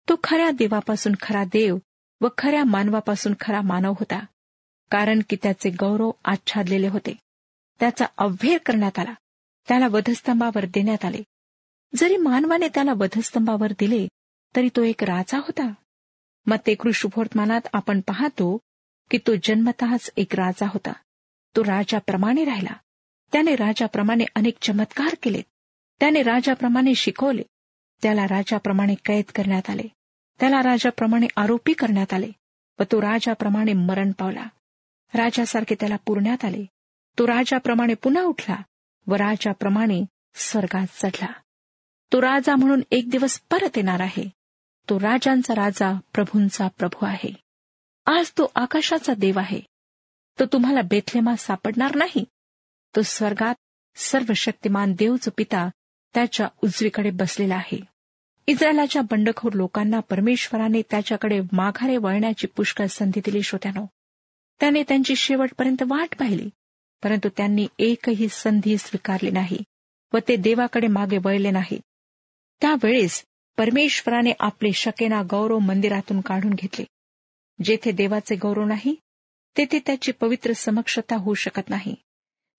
तो 0.08 0.14
खऱ्या 0.24 0.50
देवापासून 0.50 1.12
खरा 1.20 1.44
देव 1.44 1.78
व 2.20 2.28
खऱ्या 2.38 2.64
मानवापासून 2.64 3.32
खरा 3.40 3.60
मानव 3.60 3.90
होता 3.90 4.24
कारण 4.90 5.20
की 5.28 5.36
त्याचे 5.42 5.70
गौरव 5.70 6.10
आच्छादलेले 6.24 6.88
होते. 6.88 7.16
त्याचा 7.80 8.04
अव्हेर 8.18 8.58
करण्यात 8.66 8.98
आला. 8.98 9.14
त्याला 9.68 9.88
वधस्तंभावर 9.88 10.66
देण्यात 10.66 11.04
आले. 11.04 11.22
जरी 11.94 12.16
मानवाने 12.16 12.68
त्याला 12.68 12.92
वधस्तंभावर 12.92 13.72
दिले 13.78 14.08
तरी 14.56 14.68
तो 14.76 14.82
एक 14.82 15.04
राजा 15.04 15.38
होता. 15.38 15.72
मग 16.46 16.56
ते 16.66 16.74
कृष्णभोर्तमानात 16.74 17.60
आपण 17.72 18.00
पाहतो 18.00 18.58
की 19.10 19.18
तो 19.18 19.32
जन्मतःच 19.42 20.10
एक 20.16 20.34
राजा 20.34 20.66
होता. 20.66 20.92
तो 21.56 21.64
राजाप्रमाणे 21.64 22.44
राहिला. 22.44 22.72
त्याने 23.32 23.56
राजाप्रमाणे 23.56 24.24
अनेक 24.34 24.58
चमत्कार 24.62 25.16
केले 25.22 25.42
त्याने 26.00 26.22
राजाप्रमाणे 26.22 26.94
शिकवले. 26.94 27.42
त्याला 28.02 28.24
राजाप्रमाणे 28.24 28.94
कैद 28.94 29.24
करण्यात 29.34 29.70
आले. 29.70 29.82
त्याला 30.40 30.62
राजाप्रमाणे 30.62 31.26
आरोपी 31.36 31.72
करण्यात 31.72 32.12
आले. 32.12 32.30
व 32.80 32.82
तो 32.92 33.00
राजाप्रमाणे 33.00 33.72
मरण 33.72 34.12
पावला. 34.12 34.44
राजासारखे 35.14 35.74
त्याला 35.74 35.96
पुरण्यात 35.96 36.44
आले. 36.44 36.66
तो 37.18 37.26
राजाप्रमाणे 37.26 37.94
पुन्हा 37.94 38.22
उठला. 38.22 38.56
व 39.06 39.14
राजाप्रमाणे 39.14 40.04
स्वर्गात 40.34 40.86
चढला. 40.92 41.32
तो 42.12 42.22
राजा 42.22 42.56
म्हणून 42.56 42.80
एक 42.90 43.10
दिवस 43.10 43.40
परत 43.50 43.70
येणार 43.76 44.00
आहे. 44.00 44.28
तो 44.90 45.00
राजांचा 45.00 45.54
राजा 45.54 45.98
प्रभूंचा 46.14 46.68
प्रभू 46.68 47.06
आहे. 47.06 47.32
आज 48.06 48.30
तो 48.30 48.52
आकाशाचा 48.54 49.14
देव 49.14 49.38
आहे. 49.38 49.60
तो 50.38 50.46
तुम्हाला 50.46 50.82
बेथलेमा 50.82 51.36
सापडणार 51.36 51.94
नाही. 51.94 52.24
तो 52.96 53.02
स्वर्गात 53.02 53.54
सर्व 53.96 54.32
शक्तिमान 54.32 54.92
देवच 54.92 55.28
पिता 55.36 55.68
त्याच्या 56.14 56.48
उजवीकडे 56.62 57.10
बसलेला 57.10 57.54
आहे. 57.54 57.80
इस्रायलाच्या 58.46 59.02
बंडखोर 59.02 59.52
लोकांना 59.52 60.00
परमेश्वराने 60.00 60.82
त्याच्याकडे 60.90 61.40
माघारे 61.52 61.96
वळण्याची 61.96 62.46
पुष्कळ 62.46 62.86
संधी 62.86 63.20
दिली 63.24 63.42
श्रोत्यानो 63.42 63.86
त्याने 64.60 64.82
त्यांची 64.82 65.16
शेवटपर्यंत 65.16 65.82
वाट 65.88 66.16
पाहिली. 66.18 66.50
परंतु 67.02 67.28
त्यांनी 67.36 67.66
एकही 67.78 68.28
संधी 68.28 68.78
स्वीकारली 68.78 69.30
नाही 69.30 69.58
व 70.12 70.18
ते 70.28 70.36
देवाकडे 70.36 70.86
मागे 70.86 71.18
वळले 71.18 71.50
नाही. 71.50 71.80
त्यावेळेस 72.60 73.24
परमेश्वराने 73.58 74.32
आपले 74.40 74.72
शकेना 74.72 75.22
गौरव 75.22 75.58
मंदिरातून 75.58 76.20
काढून 76.20 76.52
घेतले. 76.54 76.84
जेथे 77.64 77.92
देवाचे 77.92 78.36
गौरव 78.36 78.64
नाही 78.64 78.96
तेथे 79.56 79.78
त्याची 79.86 80.12
पवित्र 80.12 80.52
समक्षता 80.52 81.16
होऊ 81.16 81.34
शकत 81.34 81.68
नाही. 81.68 81.94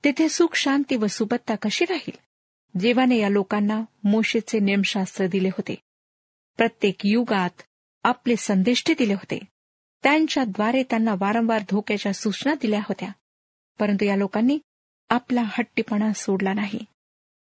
तेथे 0.04 0.30
सुख 0.30 0.56
शांती 0.56 0.96
व 0.96 1.08
सुबत्ता 1.08 1.56
कशी 1.56 1.86
राहील? 1.86 2.18
देवाने 2.76 3.18
या 3.18 3.30
लोकांना 3.30 3.82
मोशेचे 4.04 4.60
नेमशास्त्र 4.60 5.28
दिले 5.28 5.48
होते. 5.48 5.76
प्रत्येक 6.58 6.96
युगात 7.04 7.62
आपले 8.04 8.36
संदेष्टे 8.36 8.94
दिले 8.94 9.14
होते. 9.14 9.40
त्यांच्याद्वारे 10.04 10.84
त्यांना 10.84 11.14
वारंवार 11.20 11.62
धोक्याच्या 11.70 12.14
सूचना 12.14 12.54
दिल्या 12.62 12.80
होत्या. 12.80 13.10
परंतु 13.80 14.06
या 14.06 14.16
लोकांनी 14.16 14.60
आपला 15.10 15.44
हट्टीपणा 15.46 16.14
सोडला 16.14 16.54
नाही. 16.54 16.80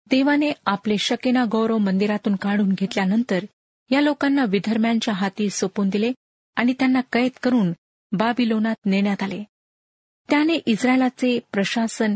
देवाने 0.09 0.51
आपले 0.65 0.97
शकेना 0.97 1.45
गौरव 1.51 1.77
मंदिरातून 1.77 2.35
काढून 2.35 2.69
घेतल्यानंतर 2.69 3.45
या 3.89 4.01
लोकांना 4.01 4.45
विधर्म्यांच्या 4.45 5.13
हाती 5.13 5.49
सोपून 5.49 5.89
दिले 5.89 6.11
आणि 6.55 6.73
त्यांना 6.73 7.01
कैद 7.01 7.31
करून 7.43 7.71
बाबिलोनात 8.11 8.75
नेण्यात 8.85 9.23
आले. 9.23 9.43
त्याने 10.29 10.53
इस्रायलाचे 10.53 11.39
प्रशासन 11.51 12.15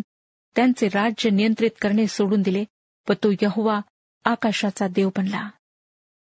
त्यांचे 0.56 0.88
राज्य 0.88 1.30
नियंत्रित 1.30 1.72
करणे 1.82 2.08
सोडून 2.08 2.42
दिले 2.42 2.66
व 3.10 3.13
तो 3.13 3.32
यहोवा 3.32 3.80
आकाशाचा 4.26 4.88
देव 4.88 5.10
बनला. 5.18 5.50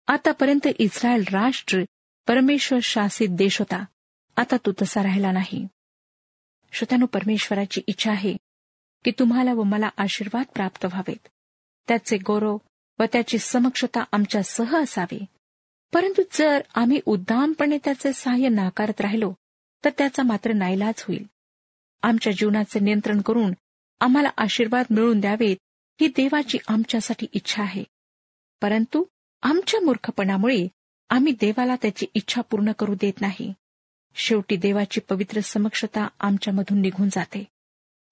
आतापर्यंत 0.06 0.68
इस्रायल 0.78 1.24
राष्ट्र 1.32 1.82
परमेश्वर 2.28 2.78
शासित 2.82 3.28
देश 3.30 3.58
होता. 3.58 3.84
आता 4.36 4.56
तो 4.66 4.72
तसा 4.82 5.02
राहिला 5.02 5.32
नाही. 5.32 5.66
श्रोत्यानो 6.76 7.06
परमेश्वराची 7.06 7.80
इच्छा 7.86 8.10
आहे 8.10 8.36
की 9.04 9.10
तुम्हाला 9.10 9.52
व 9.52 9.62
मला 9.62 9.88
आशीर्वाद 9.96 10.44
प्राप्त 10.54 10.84
व्हावेत. 10.84 11.28
त्याचे 11.88 12.16
गौरव 12.16 12.56
व 12.98 13.04
त्याची 13.12 13.38
समक्षता 13.38 14.04
आमच्यासह 14.12 14.82
असावी. 14.82 15.24
परंतु 15.92 16.22
जर 16.32 16.60
आम्ही 16.74 17.00
उद्दामपणे 17.06 17.78
त्याचे 17.84 18.12
सहाय्य 18.12 18.48
नाकारत 18.48 19.00
राहिलो 19.00 19.34
तर 19.84 19.90
त्याचा 19.98 20.22
मात्र 20.22 20.52
नाईलाज 20.52 21.04
होईल. 21.08 21.26
आमच्या 22.02 22.32
जीवनाचे 22.32 22.80
नियंत्रण 22.80 23.20
करून 23.20 23.52
आम्हाला 24.00 24.28
आशीर्वाद 24.36 24.86
मिळवून 24.90 25.20
द्यावेत 25.20 25.56
ही 26.00 26.06
देवाची 26.06 26.58
आमच्यासाठी 26.68 27.26
इच्छा 27.32 27.62
आहे. 27.62 27.84
परंतु 28.62 29.04
आमच्या 29.42 29.80
मूर्खपणामुळे 29.80 30.68
आम्ही 31.10 31.32
देवाला 31.32 31.76
त्याची 31.76 32.06
इच्छा 32.14 32.40
पूर्ण 32.40 32.72
करू 32.72 32.94
देत 32.94 33.20
नाही. 33.20 33.52
शेवटी 34.16 34.56
देवाची 34.56 35.00
पवित्र 35.00 35.40
समक्षता 35.40 36.08
आमच्यामधून 36.20 36.80
निघून 36.80 37.08
जाते. 37.08 37.44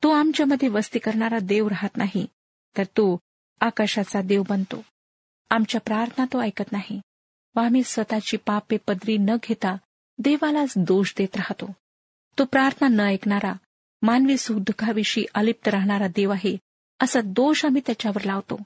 तो 0.03 0.11
आमच्यामध्ये 0.11 0.69
वस्ती 0.69 0.99
करणारा 0.99 1.39
देव 1.39 1.69
राहत 1.69 1.97
नाही 1.97 2.27
तर 2.79 2.85
तो 2.85 3.19
आकाशाचा 3.61 4.23
देव 4.23 4.43
बनतो. 4.49 4.85
आमच्या 5.51 5.81
प्रार्थना 5.81 6.25
तो 6.33 6.43
ऐकत 6.43 6.73
नाही. 6.73 7.01
व 7.57 7.61
आम्ही 7.61 7.83
स्वतःची 7.83 8.37
पापे 8.37 8.77
पदरी 8.77 9.17
न 9.19 9.31
घेता 9.49 9.77
देवालाच 10.19 10.73
दोष 10.77 11.15
देत 11.19 11.37
राहतो. 11.37 11.73
तो 12.39 12.45
प्रार्थना 12.45 12.89
न 12.89 13.01
ऐकणारा 13.01 13.53
मानवी 14.03 14.37
सुखदुःखाविषयी 14.37 15.25
अलिप्त 15.35 15.69
राहणारा 15.69 16.07
देव 16.07 16.31
आहे 16.31 16.57
असा 17.01 17.21
दोष 17.21 17.65
आम्ही 17.65 17.83
त्याच्यावर 17.87 18.25
लावतो. 18.25 18.61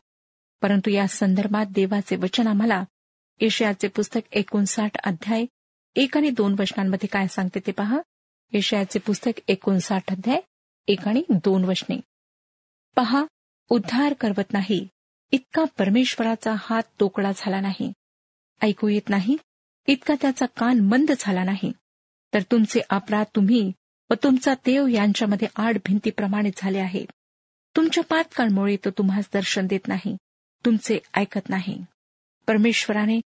परंतु 0.63 0.91
या 0.91 1.09
संदर्भात 1.09 1.67
देवाचे 1.67 2.17
वचन 2.17 2.47
आम्हाला 2.47 2.85
एशियाचे 3.41 3.89
पुस्तक 3.89 4.21
एकोणसाठ 4.33 4.97
अध्याय 4.97 5.45
एक 5.99 6.17
आणि 6.17 6.31
दोन 6.31 6.57
वचनांमध्ये 6.59 7.07
काय 7.07 7.27
सांगते 7.27 7.61
ते 7.67 7.73
पहा. 7.73 7.99
यशयाचे 8.53 8.99
पुस्तक 8.99 9.41
एकोणसाठ 9.49 10.11
अध्याय 10.11 10.41
एक 10.87 11.09
आणि 11.09 11.23
दोन 11.31 11.65
वचने. 11.65 12.01
पहा 12.97 13.25
उद्धार 13.69 14.13
करवत 14.13 14.53
नाही. 14.53 14.89
इतका 15.31 15.65
परमेश्वराचा 15.65 16.55
हात 16.59 16.83
तोकडा 17.01 17.33
झाला 17.37 17.61
नाही. 17.61 17.93
ऐकू 18.63 18.89
येत 18.89 19.09
नाही? 19.09 19.37
इतका 19.87 20.15
त्याचा 20.21 20.47
कान 20.47 20.81
मंद 20.81 21.11
झाला 21.19 21.45
नाही. 21.45 21.73
तर 22.35 22.43
तुमचे 22.43 22.81
अपराध 22.91 23.27
तुम्ही 23.37 23.73
व 24.11 24.15
तुमचा 24.23 24.55
देव 24.55 24.87
यांच्यामध्ये 24.87 25.49
आड 25.57 25.79
भिंतीप्रमाणे 25.87 26.51
झाले 26.57 26.79
आहेत 26.79 27.07
तुमच्या 27.77 28.05
पातकाळमुळे 28.05 28.77
तो 28.77 28.91
तुम्हाला 28.91 29.29
दर्शन 29.33 29.67
देत 29.67 29.89
नाही. 29.89 30.17
तुमचे 30.65 30.99
ऐकत 31.15 31.49
नाही. 31.49 31.85
परमेश्वराने 32.47 33.21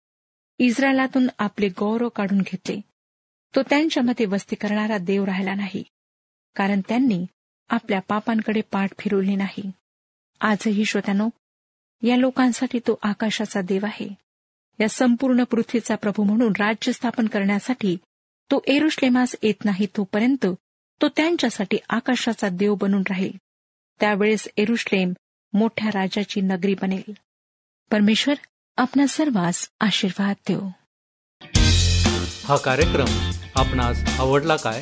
इस्रायलातून 0.62 1.28
आपले 1.38 1.68
गौरव 1.68 2.08
काढून 2.08 2.38
घेतले. 2.38 2.80
तो 3.56 3.62
त्यांच्यामध्ये 3.62 4.26
वस्ती 4.26 4.56
करणारा 4.56 4.98
देव 4.98 5.24
राहिला 5.24 5.54
नाही. 5.54 5.84
कारण 6.56 6.80
त्यांनी 6.88 7.26
आपल्या 7.68 8.00
पापांकडे 8.00 8.60
पाठ 8.60 8.90
फिरवली 8.98 9.36
नाही. 9.36 9.70
आजही 10.40 10.84
श्रोत्यानो 10.84 11.28
या 12.02 12.16
लोकांसाठी 12.16 12.78
तो 12.78 12.98
आकाशाचा 13.02 13.60
देव 13.60 13.84
आहे. 13.84 14.08
या 14.80 14.88
संपूर्ण 14.88 15.44
पृथ्वीचा 15.44 15.94
प्रभू 15.94 16.22
म्हणून 16.22 16.52
राज्य 16.58 16.92
स्थापन 16.92 17.26
करण्यासाठी 17.26 17.96
तो 18.50 18.60
एरुश्लेमास 18.66 19.36
येत 19.42 19.64
नाही 19.64 19.86
तोपर्यंत 19.96 20.46
तो 21.02 21.08
त्यांच्यासाठी 21.08 21.78
आकाशाचा 21.88 22.48
देव 22.48 22.74
बनून 22.74 23.02
राहील. 23.10 23.32
त्यावेळेस 24.00 24.48
एरुश्लेम 24.56 25.12
मोठ्या 25.52 26.00
राजाची 26.00 26.40
नगरी 26.40 26.74
बनेल. 26.74 27.12
परमेश्वर 27.90 28.34
आपणा 28.80 29.06
सर्वांस 29.06 29.68
आशीर्वाद 29.80 30.36
देऊ 30.48 30.60
हा 32.44 32.56
कार्यक्रम 32.56 33.30
आपणास 33.56 34.20
आवडला 34.20 34.56
काय? 34.56 34.80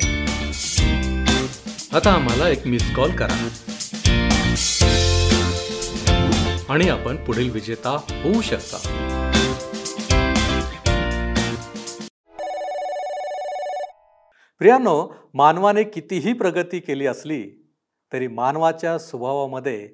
आता 1.93 2.11
आम्हाला 2.11 2.49
एक 2.49 2.67
मिस 2.67 2.95
कॉल 2.95 3.11
करा. 3.11 3.47
आणि 6.69 6.89
आपण 6.89 7.15
पुढील 7.15 7.51
विजेता 7.51 7.89
होऊ 7.89 8.41
शकता. 8.41 8.77
प्रियानो 14.59 15.13
मानवाने 15.33 15.83
कितीही 15.83 16.33
प्रगती 16.33 16.79
केली 16.79 17.07
असली 17.07 17.71
तरी 18.13 18.27
मानवाच्या 18.27 18.99
स्वभावामध्ये 18.99 19.87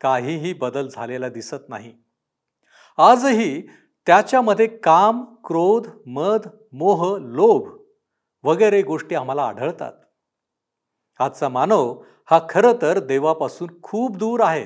काहीही 0.00 0.52
बदल 0.52 0.88
झालेला 0.88 1.28
दिसत 1.28 1.68
नाही. 1.68 2.05
आजही 2.98 3.62
त्याच्यामध्ये 4.06 4.66
काम 4.66 5.24
क्रोध 5.44 5.88
मद 6.06 6.46
मोह 6.72 7.18
लोभ 7.18 7.80
वगैरे 8.44 8.82
गोष्टी 8.82 9.14
आम्हाला 9.14 9.42
आढळतात. 9.42 9.92
आजचा 11.18 11.48
मानव 11.48 12.02
हा 12.30 12.40
खरं 12.48 12.72
तर 12.82 12.98
देवापासून 12.98 13.82
खूप 13.82 14.16
दूर 14.16 14.40
आहे. 14.40 14.64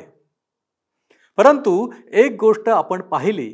परंतु 1.37 1.93
एक 2.13 2.37
गोष्ट 2.41 2.69
आपण 2.69 3.03
पाहिली 3.03 3.51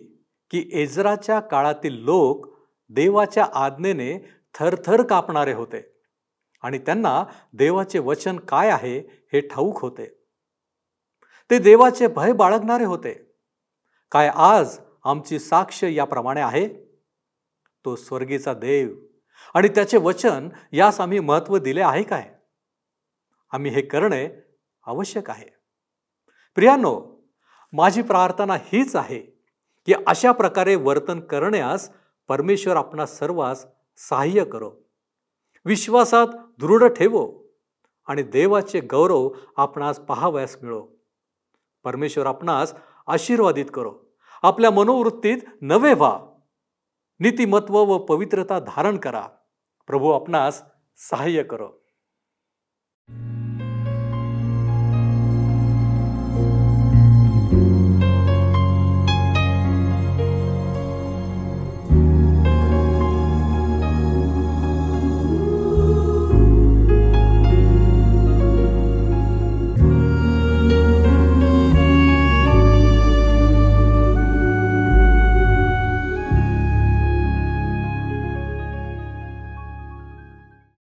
की 0.50 0.70
एजराच्या 0.72 1.40
काळातील 1.40 1.94
लोक 1.94 2.46
देवाच्या 2.88 3.46
आज्ञेने 3.54 4.28
थरथर 4.54 5.02
कापणारे 5.02 5.52
होते 5.52 6.00
आणि 6.62 6.78
त्यांना 6.78 7.24
देवाचे 7.52 7.98
वचन 7.98 8.36
काय 8.36 8.70
आहे 8.70 8.98
हे 9.32 9.40
ठाऊक 9.40 9.80
होते. 9.80 10.22
ते 11.50 11.58
देवाचे 11.58 12.06
भय 12.06 12.32
बाळगणारे 12.32 12.84
होते. 12.84 13.25
काय 14.10 14.30
आज 14.34 14.78
आमची 15.04 15.38
साक्ष 15.38 15.84
याप्रमाणे 15.84 16.40
आहे? 16.40 16.68
तो 17.84 17.96
स्वर्गीचा 17.96 18.54
देव. 18.54 18.88
आणि 19.54 19.68
त्याचे 19.68 19.98
वचन 19.98 20.48
यास 20.72 21.00
आम्ही 21.00 21.20
महत्त्व 21.20 21.56
दिले 21.56 21.80
आहे 21.80 22.02
काय? 22.02 22.34
आम्ही 23.52 23.70
हे 23.70 23.82
करणे 23.82 24.28
आवश्यक 24.86 25.30
आहे. 25.30 25.46
प्रियानो 26.54 27.22
माझी 27.72 28.02
प्रार्थना 28.02 28.54
हीच 28.54 28.96
आहे 28.96 29.18
की 29.86 29.94
अशा 30.06 30.32
प्रकारे 30.32 30.74
वर्तन 30.74 31.20
करण्यास 31.20 31.90
परमेश्वर 32.28 32.76
आपणा 32.76 33.06
सर्वांस 33.06 33.66
सहाय्य 33.96 34.44
करो. 34.44 34.72
विश्वासात 35.64 36.26
दृढ 36.58 36.84
ठेवो 36.84 37.42
आणि 38.06 38.22
देवाचे 38.22 38.80
गौरव 38.80 39.30
आपणास 39.56 40.00
पाहावयास 40.00 40.56
मिळो. 40.62 40.88
परमेश्वर 41.84 42.26
आपणास 42.26 42.74
आशीर्वादित 43.06 43.64
करो. 43.74 43.94
आपल्या 44.42 44.70
मनोवृत्तीत 44.70 45.38
नवे 45.62 45.94
व्हा. 45.94 46.20
नीतिमत्व 47.20 47.74
व 47.74 47.98
पवित्रता 47.98 48.58
धारण 48.58 48.96
करा. 48.96 49.28
प्रभू 49.86 50.10
आपणास 50.10 50.62
सहाय्य 50.96 51.42
करो. 51.42 51.85